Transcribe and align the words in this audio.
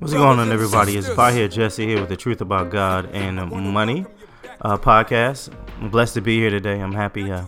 What's 0.00 0.14
going 0.14 0.38
on, 0.38 0.50
everybody? 0.50 0.96
It's 0.96 1.10
Bahir, 1.10 1.50
Jesse 1.50 1.84
here 1.84 2.00
with 2.00 2.08
the 2.08 2.16
Truth 2.16 2.40
About 2.40 2.70
God 2.70 3.10
and 3.12 3.36
Money 3.50 4.06
uh, 4.62 4.78
podcast. 4.78 5.54
I'm 5.78 5.90
blessed 5.90 6.14
to 6.14 6.22
be 6.22 6.38
here 6.38 6.48
today. 6.48 6.80
I'm 6.80 6.94
happy 6.94 7.30
uh, 7.30 7.44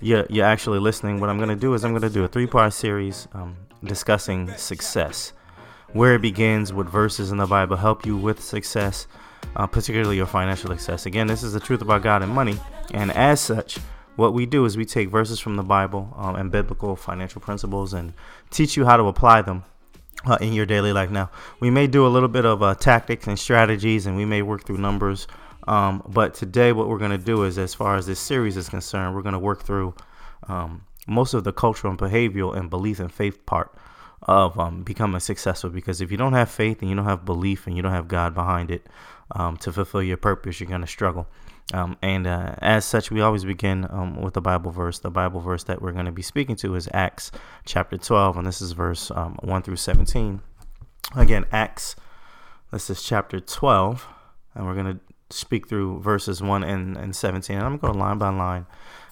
you're, 0.00 0.24
you're 0.30 0.46
actually 0.46 0.78
listening. 0.78 1.20
What 1.20 1.28
I'm 1.28 1.36
going 1.36 1.50
to 1.50 1.56
do 1.56 1.74
is 1.74 1.84
I'm 1.84 1.90
going 1.90 2.00
to 2.00 2.08
do 2.08 2.24
a 2.24 2.28
three 2.28 2.46
part 2.46 2.72
series 2.72 3.28
um, 3.34 3.54
discussing 3.84 4.50
success, 4.56 5.34
where 5.92 6.14
it 6.14 6.22
begins, 6.22 6.72
what 6.72 6.88
verses 6.88 7.32
in 7.32 7.36
the 7.36 7.44
Bible 7.44 7.76
help 7.76 8.06
you 8.06 8.16
with 8.16 8.42
success, 8.42 9.06
uh, 9.56 9.66
particularly 9.66 10.16
your 10.16 10.24
financial 10.24 10.70
success. 10.70 11.04
Again, 11.04 11.26
this 11.26 11.42
is 11.42 11.52
the 11.52 11.60
Truth 11.60 11.82
About 11.82 12.02
God 12.02 12.22
and 12.22 12.32
Money, 12.32 12.58
and 12.94 13.10
as 13.10 13.42
such, 13.42 13.76
what 14.16 14.32
we 14.32 14.46
do 14.46 14.64
is 14.64 14.74
we 14.74 14.86
take 14.86 15.10
verses 15.10 15.38
from 15.38 15.56
the 15.56 15.62
Bible 15.62 16.14
um, 16.16 16.34
and 16.36 16.50
biblical 16.50 16.96
financial 16.96 17.42
principles 17.42 17.92
and 17.92 18.14
teach 18.48 18.74
you 18.74 18.86
how 18.86 18.96
to 18.96 19.04
apply 19.04 19.42
them 19.42 19.64
uh, 20.26 20.38
in 20.40 20.52
your 20.52 20.66
daily 20.66 20.92
life. 20.92 21.10
Now, 21.10 21.30
we 21.60 21.70
may 21.70 21.86
do 21.86 22.06
a 22.06 22.08
little 22.08 22.28
bit 22.28 22.44
of 22.44 22.62
uh, 22.62 22.74
tactics 22.74 23.26
and 23.26 23.38
strategies, 23.38 24.06
and 24.06 24.16
we 24.16 24.24
may 24.24 24.42
work 24.42 24.64
through 24.64 24.78
numbers. 24.78 25.26
Um, 25.68 26.02
but 26.08 26.34
today, 26.34 26.72
what 26.72 26.88
we're 26.88 26.98
going 26.98 27.10
to 27.10 27.18
do 27.18 27.44
is, 27.44 27.58
as 27.58 27.74
far 27.74 27.96
as 27.96 28.06
this 28.06 28.20
series 28.20 28.56
is 28.56 28.68
concerned, 28.68 29.14
we're 29.14 29.22
going 29.22 29.34
to 29.34 29.38
work 29.38 29.62
through 29.62 29.94
um, 30.48 30.84
most 31.06 31.34
of 31.34 31.44
the 31.44 31.52
cultural 31.52 31.90
and 31.90 31.98
behavioral 31.98 32.56
and 32.56 32.70
belief 32.70 33.00
and 33.00 33.12
faith 33.12 33.44
part 33.46 33.74
of 34.22 34.58
um, 34.58 34.82
becoming 34.82 35.20
successful. 35.20 35.70
Because 35.70 36.00
if 36.00 36.10
you 36.10 36.16
don't 36.16 36.32
have 36.32 36.50
faith 36.50 36.80
and 36.80 36.90
you 36.90 36.96
don't 36.96 37.04
have 37.06 37.24
belief 37.24 37.66
and 37.66 37.76
you 37.76 37.82
don't 37.82 37.92
have 37.92 38.08
God 38.08 38.34
behind 38.34 38.70
it 38.70 38.86
um, 39.32 39.56
to 39.58 39.72
fulfill 39.72 40.02
your 40.02 40.16
purpose, 40.16 40.60
you're 40.60 40.68
going 40.68 40.80
to 40.80 40.86
struggle. 40.86 41.26
Um, 41.72 41.96
and 42.02 42.26
uh, 42.26 42.54
as 42.58 42.84
such, 42.84 43.10
we 43.10 43.20
always 43.20 43.44
begin 43.44 43.86
um, 43.90 44.20
with 44.20 44.34
the 44.34 44.40
Bible 44.40 44.70
verse. 44.70 44.98
The 44.98 45.10
Bible 45.10 45.40
verse 45.40 45.64
that 45.64 45.80
we're 45.80 45.92
going 45.92 46.06
to 46.06 46.12
be 46.12 46.22
speaking 46.22 46.56
to 46.56 46.74
is 46.74 46.88
Acts 46.92 47.30
chapter 47.64 47.96
12, 47.96 48.38
and 48.38 48.46
this 48.46 48.60
is 48.60 48.72
verse 48.72 49.10
um, 49.12 49.38
1 49.42 49.62
through 49.62 49.76
17. 49.76 50.40
Again, 51.16 51.44
Acts, 51.52 51.96
this 52.72 52.90
is 52.90 53.02
chapter 53.02 53.40
12, 53.40 54.06
and 54.54 54.66
we're 54.66 54.74
going 54.74 54.98
to 54.98 55.00
speak 55.30 55.68
through 55.68 56.00
verses 56.00 56.42
1 56.42 56.64
and, 56.64 56.96
and 56.96 57.14
17. 57.14 57.56
And 57.56 57.64
I'm 57.64 57.76
going 57.76 57.92
to 57.92 57.98
go 57.98 58.04
line 58.04 58.18
by 58.18 58.30
line 58.30 58.66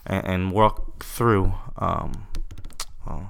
and, 0.04 0.26
and 0.26 0.52
walk 0.52 1.02
through 1.04 1.54
um, 1.76 2.26
uh, 3.06 3.20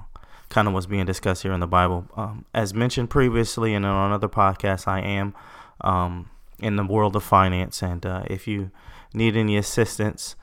kind 0.49 0.67
of 0.67 0.73
what's 0.73 0.87
being 0.87 1.05
discussed 1.05 1.43
here 1.43 1.53
in 1.53 1.59
the 1.59 1.67
Bible. 1.67 2.07
Um, 2.15 2.45
as 2.53 2.73
mentioned 2.73 3.09
previously 3.09 3.75
and 3.75 3.85
on 3.85 4.11
other 4.11 4.29
podcasts, 4.29 4.87
I 4.87 5.01
am 5.01 5.35
um, 5.81 6.29
in 6.59 6.75
the 6.75 6.83
world 6.83 7.15
of 7.15 7.23
finance, 7.23 7.81
and 7.81 8.05
uh, 8.05 8.23
if 8.27 8.47
you 8.47 8.71
need 9.13 9.35
any 9.35 9.57
assistance 9.57 10.37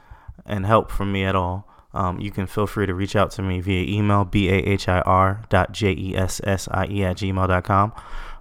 and 0.45 0.67
help 0.67 0.91
from 0.91 1.13
me 1.13 1.25
at 1.25 1.35
all, 1.35 1.67
um, 1.95 2.21
you 2.21 2.31
can 2.31 2.47
feel 2.47 2.67
free 2.67 2.85
to 2.87 2.93
reach 2.95 3.17
out 3.17 3.31
to 3.33 3.43
me 3.43 3.61
via 3.61 3.83
email, 3.89 4.27
B-A-H-I-R 4.27 5.43
dot 5.49 5.73
J-E-S-S-I-E 5.73 7.05
at 7.05 7.17
gmail 7.17 7.49
dot 7.49 7.65
com. 7.65 7.93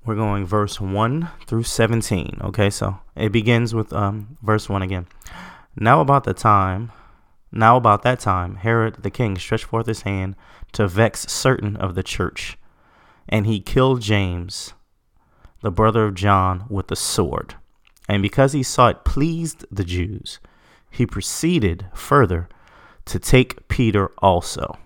We're 0.06 0.16
going 0.16 0.46
verse 0.46 0.80
1 0.80 1.28
through 1.46 1.64
17. 1.64 2.38
Okay, 2.42 2.70
so 2.70 3.00
it 3.16 3.34
begins 3.34 3.76
with 3.76 3.92
um, 3.92 4.38
verse 4.42 4.70
1 4.70 4.82
again. 4.82 5.08
Now 5.76 6.00
about 6.00 6.24
the 6.24 6.34
time 6.34 6.94
now 7.52 7.78
about 7.78 8.04
that 8.04 8.20
time, 8.20 8.56
Herod 8.56 9.02
the 9.02 9.10
king 9.10 9.38
stretched 9.38 9.66
forth 9.66 9.88
his 9.88 10.04
hand 10.04 10.36
to 10.74 10.88
vex 10.88 11.32
certain 11.32 11.76
of 11.76 11.96
the 11.96 12.04
church, 12.04 12.58
and 13.28 13.46
he 13.46 13.60
killed 13.60 14.02
James, 14.02 14.74
the 15.62 15.72
brother 15.72 16.06
of 16.06 16.16
John, 16.16 16.66
with 16.70 16.88
the 16.88 16.96
sword. 16.96 17.56
And 18.08 18.22
because 18.22 18.54
he 18.54 18.64
saw 18.64 18.88
it 18.88 19.06
pleased 19.06 19.66
the 19.72 19.84
Jews, 19.84 20.40
he 20.90 21.06
proceeded 21.06 21.88
further 21.94 22.50
to 23.06 23.20
take 23.20 23.68
Peter 23.68 24.12
also. 24.20 24.78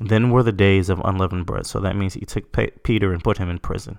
Then 0.00 0.30
were 0.30 0.42
the 0.42 0.52
days 0.52 0.88
of 0.88 1.00
unleavened 1.04 1.46
bread. 1.46 1.66
So 1.66 1.80
that 1.80 1.96
means 1.96 2.14
he 2.14 2.26
took 2.26 2.52
Peter 2.82 3.12
and 3.12 3.22
put 3.22 3.38
him 3.38 3.48
in 3.48 3.58
prison. 3.58 3.98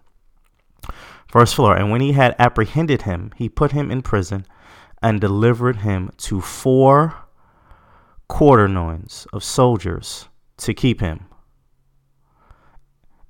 Verse 1.32 1.54
4 1.54 1.78
And 1.78 1.90
when 1.90 2.02
he 2.02 2.12
had 2.12 2.36
apprehended 2.38 3.04
him, 3.04 3.32
he 3.36 3.50
put 3.50 3.72
him 3.72 3.90
in 3.90 4.02
prison 4.02 4.46
and 5.02 5.22
delivered 5.22 5.78
him 5.78 6.12
to 6.18 6.42
four 6.42 7.25
quaternions 8.28 9.28
of 9.34 9.44
soldiers 9.44 10.30
to 10.58 10.74
keep 10.74 11.02
him, 11.02 11.26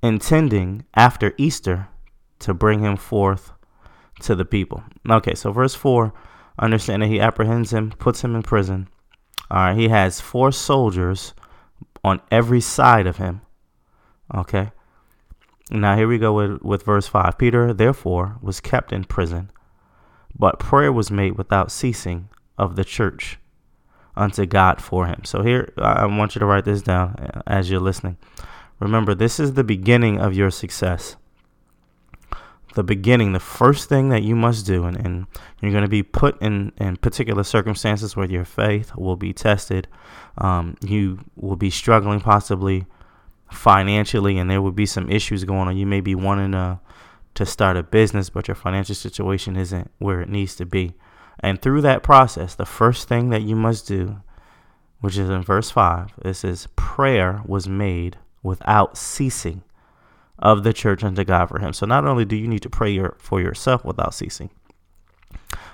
intending 0.01 0.85
after 0.95 1.33
Easter 1.37 1.89
to 2.39 2.53
bring 2.53 2.79
him 2.79 2.95
forth 2.95 3.51
to 4.21 4.35
the 4.35 4.45
people. 4.45 4.83
Okay, 5.09 5.35
so 5.35 5.51
verse 5.51 5.75
4, 5.75 6.13
understand 6.59 7.01
that 7.01 7.07
he 7.07 7.19
apprehends 7.19 7.71
him, 7.71 7.91
puts 7.91 8.23
him 8.23 8.35
in 8.35 8.43
prison. 8.43 8.87
All 9.51 9.57
right, 9.57 9.77
he 9.77 9.89
has 9.89 10.21
four 10.21 10.51
soldiers 10.51 11.33
on 12.03 12.21
every 12.31 12.61
side 12.61 13.07
of 13.07 13.17
him. 13.17 13.41
Okay. 14.33 14.71
Now 15.71 15.95
here 15.95 16.07
we 16.07 16.17
go 16.17 16.33
with, 16.33 16.61
with 16.61 16.83
verse 16.83 17.07
5. 17.07 17.37
Peter, 17.37 17.73
therefore, 17.73 18.37
was 18.41 18.59
kept 18.59 18.93
in 18.93 19.03
prison, 19.03 19.51
but 20.37 20.59
prayer 20.59 20.93
was 20.93 21.09
made 21.09 21.37
without 21.37 21.71
ceasing 21.71 22.29
of 22.57 22.75
the 22.75 22.85
church 22.85 23.39
unto 24.15 24.45
God 24.45 24.81
for 24.81 25.07
him. 25.07 25.21
So 25.23 25.41
here, 25.41 25.73
I 25.77 26.05
want 26.05 26.35
you 26.35 26.39
to 26.39 26.45
write 26.45 26.65
this 26.65 26.81
down 26.81 27.41
as 27.45 27.69
you're 27.69 27.79
listening. 27.79 28.17
Remember, 28.79 29.15
this 29.15 29.39
is 29.39 29.53
the 29.53 29.63
beginning 29.63 30.19
of 30.19 30.33
your 30.33 30.51
success. 30.51 31.15
The 32.75 32.83
beginning, 32.83 33.31
the 33.31 33.39
first 33.39 33.87
thing 33.87 34.09
that 34.09 34.23
you 34.23 34.35
must 34.35 34.65
do, 34.65 34.83
and, 34.83 34.97
and 34.97 35.27
you're 35.61 35.71
going 35.71 35.83
to 35.83 35.87
be 35.87 36.03
put 36.03 36.41
in, 36.41 36.73
in 36.77 36.97
particular 36.97 37.43
circumstances 37.43 38.17
where 38.17 38.29
your 38.29 38.43
faith 38.43 38.95
will 38.97 39.15
be 39.15 39.31
tested. 39.31 39.87
Um, 40.37 40.75
you 40.81 41.19
will 41.37 41.55
be 41.55 41.69
struggling 41.69 42.19
possibly 42.19 42.85
financially, 43.49 44.37
and 44.37 44.51
there 44.51 44.61
will 44.61 44.73
be 44.73 44.85
some 44.85 45.09
issues 45.09 45.45
going 45.45 45.69
on. 45.69 45.77
You 45.77 45.85
may 45.85 46.01
be 46.01 46.15
wanting 46.15 46.51
to, 46.51 46.81
to 47.35 47.45
start 47.45 47.77
a 47.77 47.83
business, 47.83 48.29
but 48.29 48.49
your 48.49 48.55
financial 48.55 48.95
situation 48.95 49.55
isn't 49.55 49.89
where 49.99 50.19
it 50.19 50.27
needs 50.27 50.55
to 50.55 50.65
be. 50.65 50.95
And 51.39 51.61
through 51.61 51.81
that 51.81 52.03
process, 52.03 52.55
the 52.55 52.65
first 52.65 53.07
thing 53.07 53.29
that 53.29 53.43
you 53.43 53.55
must 53.55 53.87
do, 53.87 54.21
which 55.01 55.17
is 55.17 55.29
in 55.29 55.43
verse 55.43 55.69
5, 55.69 56.13
it 56.23 56.33
says, 56.35 56.67
Prayer 56.75 57.41
was 57.45 57.67
made 57.67 58.17
without 58.41 58.97
ceasing 58.97 59.63
of 60.39 60.63
the 60.63 60.73
church 60.73 61.03
unto 61.03 61.23
God 61.23 61.47
for 61.47 61.59
him. 61.59 61.73
So 61.73 61.85
not 61.85 62.05
only 62.05 62.25
do 62.25 62.35
you 62.35 62.47
need 62.47 62.61
to 62.63 62.69
pray 62.69 62.91
your, 62.91 63.15
for 63.19 63.41
yourself 63.41 63.83
without 63.85 64.13
ceasing, 64.13 64.49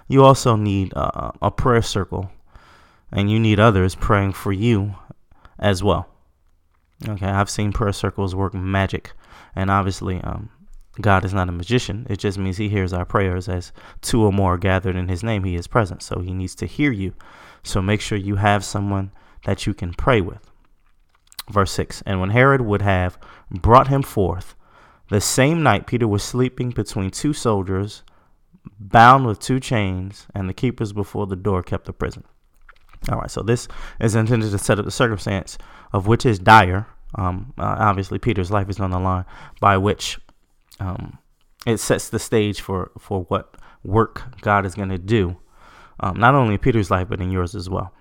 you 0.07 0.23
also 0.23 0.55
need 0.55 0.93
uh, 0.95 1.31
a 1.41 1.51
prayer 1.51 1.81
circle 1.81 2.31
and 3.11 3.29
you 3.29 3.39
need 3.39 3.59
others 3.59 3.95
praying 3.95 4.33
for 4.33 4.51
you 4.51 4.95
as 5.59 5.83
well. 5.83 6.07
Okay, 7.07 7.25
I've 7.25 7.49
seen 7.49 7.71
prayer 7.71 7.93
circles 7.93 8.35
work 8.35 8.53
magic, 8.53 9.13
and 9.55 9.71
obviously, 9.71 10.21
um, 10.21 10.49
God 11.01 11.25
is 11.25 11.33
not 11.33 11.49
a 11.49 11.51
magician. 11.51 12.07
It 12.09 12.17
just 12.19 12.37
means 12.37 12.57
he 12.57 12.69
hears 12.69 12.93
our 12.93 13.05
prayers 13.05 13.49
as 13.49 13.71
two 14.01 14.23
or 14.23 14.31
more 14.31 14.57
gathered 14.57 14.95
in 14.95 15.07
his 15.07 15.23
name. 15.23 15.43
He 15.43 15.55
is 15.55 15.67
present. 15.67 16.01
So 16.03 16.19
he 16.19 16.33
needs 16.33 16.55
to 16.55 16.65
hear 16.65 16.91
you. 16.91 17.13
So 17.63 17.81
make 17.81 18.01
sure 18.01 18.17
you 18.17 18.35
have 18.37 18.63
someone 18.63 19.11
that 19.45 19.65
you 19.65 19.73
can 19.73 19.93
pray 19.93 20.21
with. 20.21 20.49
Verse 21.49 21.71
6 21.71 22.01
And 22.05 22.19
when 22.19 22.29
Herod 22.29 22.61
would 22.61 22.81
have 22.81 23.17
brought 23.49 23.87
him 23.87 24.01
forth, 24.01 24.55
the 25.09 25.21
same 25.21 25.61
night 25.61 25.87
Peter 25.87 26.07
was 26.07 26.23
sleeping 26.23 26.69
between 26.69 27.11
two 27.11 27.33
soldiers, 27.33 28.03
bound 28.79 29.25
with 29.25 29.39
two 29.39 29.59
chains, 29.59 30.27
and 30.33 30.47
the 30.47 30.53
keepers 30.53 30.93
before 30.93 31.27
the 31.27 31.35
door 31.35 31.61
kept 31.61 31.85
the 31.85 31.93
prison. 31.93 32.23
All 33.09 33.17
right, 33.17 33.31
so 33.31 33.41
this 33.41 33.67
is 33.99 34.15
intended 34.15 34.51
to 34.51 34.57
set 34.57 34.79
up 34.79 34.85
the 34.85 34.91
circumstance 34.91 35.57
of 35.91 36.07
which 36.07 36.25
is 36.25 36.39
dire. 36.39 36.87
Um, 37.15 37.53
uh, 37.57 37.75
obviously, 37.79 38.19
Peter's 38.19 38.51
life 38.51 38.69
is 38.69 38.79
on 38.79 38.91
the 38.91 38.99
line, 38.99 39.25
by 39.59 39.77
which 39.77 40.19
um, 40.79 41.17
it 41.65 41.77
sets 41.77 42.09
the 42.09 42.19
stage 42.19 42.61
for 42.61 42.91
for 42.97 43.23
what 43.23 43.55
work 43.83 44.23
God 44.41 44.65
is 44.65 44.75
going 44.75 44.89
to 44.89 44.97
do, 44.97 45.37
um, 45.99 46.19
not 46.19 46.35
only 46.35 46.55
in 46.55 46.59
Peter's 46.59 46.91
life 46.91 47.09
but 47.09 47.21
in 47.21 47.31
yours 47.31 47.55
as 47.55 47.69
well. 47.69 47.93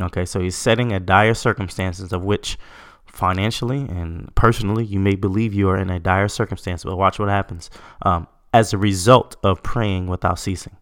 Okay, 0.00 0.24
so 0.24 0.40
he's 0.40 0.56
setting 0.56 0.92
a 0.92 1.00
dire 1.00 1.34
circumstances 1.34 2.12
of 2.12 2.24
which 2.24 2.58
financially 3.06 3.82
and 3.82 4.34
personally 4.34 4.84
you 4.84 4.98
may 4.98 5.14
believe 5.14 5.54
you 5.54 5.68
are 5.68 5.76
in 5.76 5.90
a 5.90 6.00
dire 6.00 6.28
circumstance, 6.28 6.82
but 6.84 6.96
watch 6.96 7.18
what 7.18 7.28
happens 7.28 7.70
um, 8.02 8.26
as 8.52 8.72
a 8.72 8.78
result 8.78 9.36
of 9.42 9.62
praying 9.62 10.06
without 10.08 10.38
ceasing. 10.38 10.76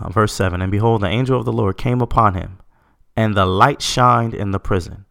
Uh, 0.00 0.08
verse 0.08 0.32
7 0.32 0.60
And 0.60 0.72
behold, 0.72 1.02
the 1.02 1.08
angel 1.08 1.38
of 1.38 1.44
the 1.44 1.52
Lord 1.52 1.76
came 1.76 2.00
upon 2.00 2.34
him, 2.34 2.58
and 3.16 3.36
the 3.36 3.46
light 3.46 3.82
shined 3.82 4.34
in 4.34 4.50
the 4.50 4.60
prison. 4.60 5.04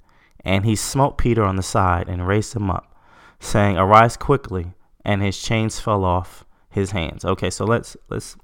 And 0.44 0.66
he 0.66 0.76
smote 0.76 1.18
Peter 1.18 1.44
on 1.44 1.56
the 1.56 1.64
side 1.64 2.10
and 2.10 2.28
raised 2.28 2.56
him 2.56 2.72
up, 2.72 2.96
saying, 3.40 3.78
Arise 3.78 4.18
quickly 4.18 4.74
and 5.04 5.22
his 5.22 5.42
chains 5.42 5.80
fell 5.80 6.04
off 6.04 6.46
his 6.70 6.92
hands. 6.92 7.26
Okay, 7.26 7.50
so 7.50 7.66
let's 7.66 7.98
let's 8.10 8.36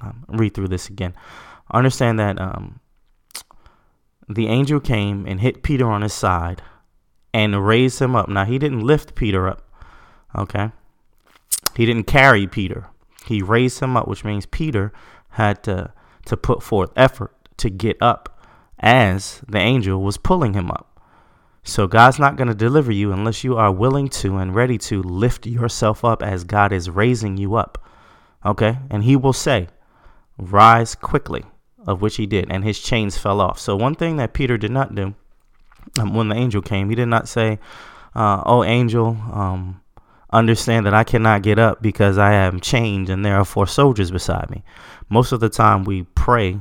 um, 0.00 0.24
read 0.28 0.54
through 0.54 0.68
this 0.68 0.88
again. 0.88 1.14
Understand 1.72 2.18
that 2.18 2.40
um, 2.40 2.80
the 4.28 4.48
angel 4.48 4.80
came 4.80 5.26
and 5.26 5.40
hit 5.40 5.62
Peter 5.62 5.86
on 5.86 6.02
his 6.02 6.14
side 6.14 6.62
and 7.34 7.66
raised 7.66 8.00
him 8.00 8.16
up. 8.16 8.28
Now 8.28 8.44
he 8.44 8.58
didn't 8.58 8.80
lift 8.80 9.14
Peter 9.14 9.48
up. 9.48 9.62
Okay, 10.34 10.70
he 11.76 11.86
didn't 11.86 12.06
carry 12.06 12.46
Peter. 12.46 12.86
He 13.24 13.42
raised 13.42 13.80
him 13.80 13.96
up, 13.96 14.06
which 14.08 14.24
means 14.24 14.46
Peter 14.46 14.92
had 15.30 15.62
to 15.64 15.92
to 16.26 16.36
put 16.36 16.62
forth 16.62 16.90
effort 16.96 17.34
to 17.58 17.70
get 17.70 17.96
up 18.00 18.42
as 18.78 19.42
the 19.48 19.58
angel 19.58 20.02
was 20.02 20.18
pulling 20.18 20.54
him 20.54 20.70
up. 20.70 20.95
So 21.66 21.88
God's 21.88 22.20
not 22.20 22.36
going 22.36 22.46
to 22.46 22.54
deliver 22.54 22.92
you 22.92 23.10
unless 23.10 23.42
you 23.42 23.56
are 23.56 23.72
willing 23.72 24.08
to 24.10 24.36
and 24.36 24.54
ready 24.54 24.78
to 24.78 25.02
lift 25.02 25.48
yourself 25.48 26.04
up 26.04 26.22
as 26.22 26.44
God 26.44 26.72
is 26.72 26.88
raising 26.88 27.36
you 27.36 27.56
up. 27.56 27.84
Okay? 28.44 28.78
And 28.88 29.02
he 29.02 29.16
will 29.16 29.32
say, 29.32 29.66
Rise 30.38 30.94
quickly, 30.94 31.44
of 31.84 32.00
which 32.00 32.16
he 32.16 32.26
did, 32.26 32.52
and 32.52 32.62
his 32.62 32.78
chains 32.78 33.18
fell 33.18 33.40
off. 33.40 33.58
So, 33.58 33.74
one 33.74 33.96
thing 33.96 34.16
that 34.18 34.32
Peter 34.32 34.56
did 34.56 34.70
not 34.70 34.94
do 34.94 35.16
um, 35.98 36.14
when 36.14 36.28
the 36.28 36.36
angel 36.36 36.62
came, 36.62 36.88
he 36.88 36.94
did 36.94 37.06
not 37.06 37.26
say, 37.28 37.58
uh, 38.14 38.42
Oh, 38.46 38.62
angel, 38.62 39.16
um, 39.32 39.80
understand 40.30 40.86
that 40.86 40.94
I 40.94 41.02
cannot 41.02 41.42
get 41.42 41.58
up 41.58 41.82
because 41.82 42.16
I 42.16 42.34
am 42.34 42.60
chained 42.60 43.10
and 43.10 43.24
there 43.24 43.36
are 43.36 43.44
four 43.44 43.66
soldiers 43.66 44.12
beside 44.12 44.50
me. 44.50 44.62
Most 45.08 45.32
of 45.32 45.40
the 45.40 45.48
time, 45.48 45.82
we 45.82 46.04
pray 46.14 46.60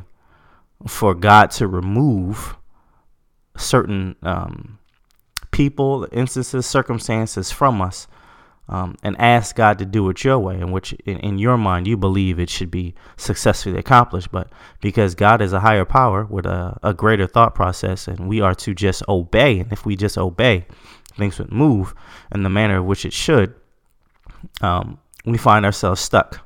for 0.88 1.14
God 1.14 1.52
to 1.52 1.68
remove 1.68 2.56
certain 3.56 4.16
um, 4.24 4.75
people, 5.56 6.06
instances, 6.12 6.66
circumstances 6.66 7.50
from 7.50 7.82
us 7.82 8.08
um, 8.68 8.98
and 9.04 9.16
ask 9.18 9.56
God 9.56 9.80
to 9.80 9.86
do 9.86 10.10
it 10.10 10.22
your 10.22 10.38
way, 10.38 10.56
in 10.56 10.74
which 10.74 10.92
in, 11.06 11.18
in, 11.20 11.38
your 11.38 11.58
mind 11.58 11.88
you 11.88 11.96
believe 11.96 12.40
it 12.40 12.50
should 12.50 12.70
be 12.70 12.94
successfully 13.16 13.78
accomplished. 13.78 14.34
But 14.34 14.50
because 14.82 15.16
God 15.16 15.42
is 15.42 15.54
a 15.54 15.62
higher 15.62 15.86
power 15.86 16.26
with 16.26 16.46
a, 16.46 16.78
a 16.84 16.94
greater 16.94 17.26
thought 17.26 17.56
process, 17.56 18.10
and 18.10 18.28
we 18.28 18.42
are 18.42 18.54
to 18.56 18.74
just 18.74 19.02
obey, 19.08 19.60
and 19.60 19.72
if 19.72 19.86
we 19.86 19.96
just 19.96 20.18
obey, 20.18 20.66
things 21.16 21.40
would 21.40 21.54
move 21.54 21.96
in 22.34 22.44
the 22.44 22.50
manner 22.50 22.76
in 22.76 22.86
which 22.86 23.06
it 23.06 23.14
should, 23.14 23.56
um, 24.60 25.00
we 25.24 25.38
find 25.38 25.66
ourselves 25.66 26.02
stuck. 26.02 26.46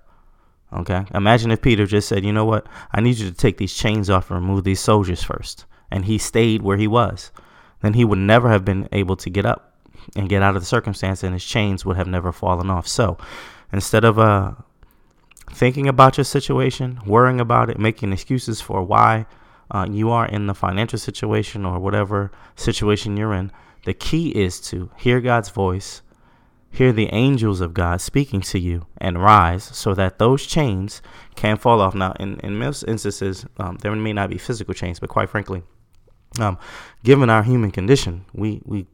Okay. 0.71 1.03
Imagine 1.15 1.49
if 1.49 1.63
Peter 1.63 1.87
just 1.87 2.07
said, 2.07 2.23
you 2.23 2.31
know 2.31 2.45
what? 2.45 2.67
I 2.91 3.01
need 3.01 3.17
you 3.17 3.27
to 3.27 3.35
take 3.35 3.57
these 3.57 3.73
chains 3.73 4.07
off 4.07 4.29
and 4.29 4.39
remove 4.39 4.65
these 4.65 4.79
soldiers 4.79 5.23
first. 5.23 5.65
And 5.89 6.05
he 6.05 6.19
stayed 6.19 6.61
where 6.61 6.77
he 6.77 6.87
was. 6.87 7.31
Then 7.81 7.93
he 7.93 8.05
would 8.05 8.19
never 8.19 8.49
have 8.49 8.65
been 8.65 8.89
able 8.91 9.15
to 9.17 9.29
get 9.29 9.45
up 9.45 9.73
and 10.15 10.29
get 10.29 10.41
out 10.41 10.55
of 10.55 10.61
the 10.61 10.65
circumstance, 10.65 11.23
and 11.23 11.33
his 11.33 11.45
chains 11.45 11.85
would 11.85 11.97
have 11.97 12.07
never 12.07 12.31
fallen 12.31 12.69
off. 12.69 12.87
So 12.87 13.17
instead 13.71 14.03
of 14.03 14.17
uh, 14.17 14.53
thinking 15.51 15.87
about 15.87 16.17
your 16.17 16.25
situation, 16.25 16.99
worrying 17.05 17.39
about 17.39 17.69
it, 17.69 17.79
making 17.79 18.13
excuses 18.13 18.61
for 18.61 18.83
why 18.83 19.25
uh, 19.71 19.87
you 19.89 20.09
are 20.09 20.25
in 20.25 20.47
the 20.47 20.55
financial 20.55 20.99
situation 20.99 21.65
or 21.65 21.79
whatever 21.79 22.31
situation 22.55 23.17
you're 23.17 23.33
in, 23.33 23.51
the 23.85 23.93
key 23.93 24.29
is 24.29 24.59
to 24.61 24.91
hear 24.97 25.21
God's 25.21 25.49
voice, 25.49 26.01
hear 26.71 26.91
the 26.91 27.09
angels 27.13 27.61
of 27.61 27.73
God 27.73 28.01
speaking 28.01 28.41
to 28.41 28.59
you, 28.59 28.87
and 28.97 29.21
rise 29.21 29.63
so 29.63 29.93
that 29.93 30.19
those 30.19 30.45
chains 30.45 31.01
can 31.35 31.57
fall 31.57 31.81
off. 31.81 31.95
Now, 31.95 32.13
in, 32.19 32.39
in 32.41 32.57
most 32.57 32.83
instances, 32.83 33.45
um, 33.57 33.77
there 33.81 33.95
may 33.95 34.13
not 34.13 34.29
be 34.29 34.37
physical 34.37 34.73
chains, 34.73 34.99
but 34.99 35.09
quite 35.09 35.29
frankly, 35.29 35.63
um, 36.37 36.57
given 37.03 37.29
our 37.29 37.43
human 37.43 37.71
condition, 37.71 38.25
we, 38.33 38.61
we 38.65 38.85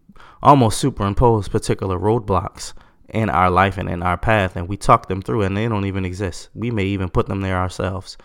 almost 0.41 0.79
superimpose 0.79 1.47
particular 1.47 1.99
roadblocks 1.99 2.73
in 3.09 3.29
our 3.29 3.49
life 3.49 3.77
and 3.77 3.89
in 3.89 4.03
our 4.03 4.17
path, 4.17 4.55
and 4.55 4.67
we 4.67 4.77
talk 4.77 5.07
them 5.07 5.21
through, 5.21 5.41
and 5.41 5.55
they 5.55 5.67
don't 5.67 5.85
even 5.85 6.05
exist. 6.05 6.49
We 6.53 6.71
may 6.71 6.85
even 6.85 7.09
put 7.09 7.27
them 7.27 7.41
there 7.41 7.57
ourselves, 7.57 8.17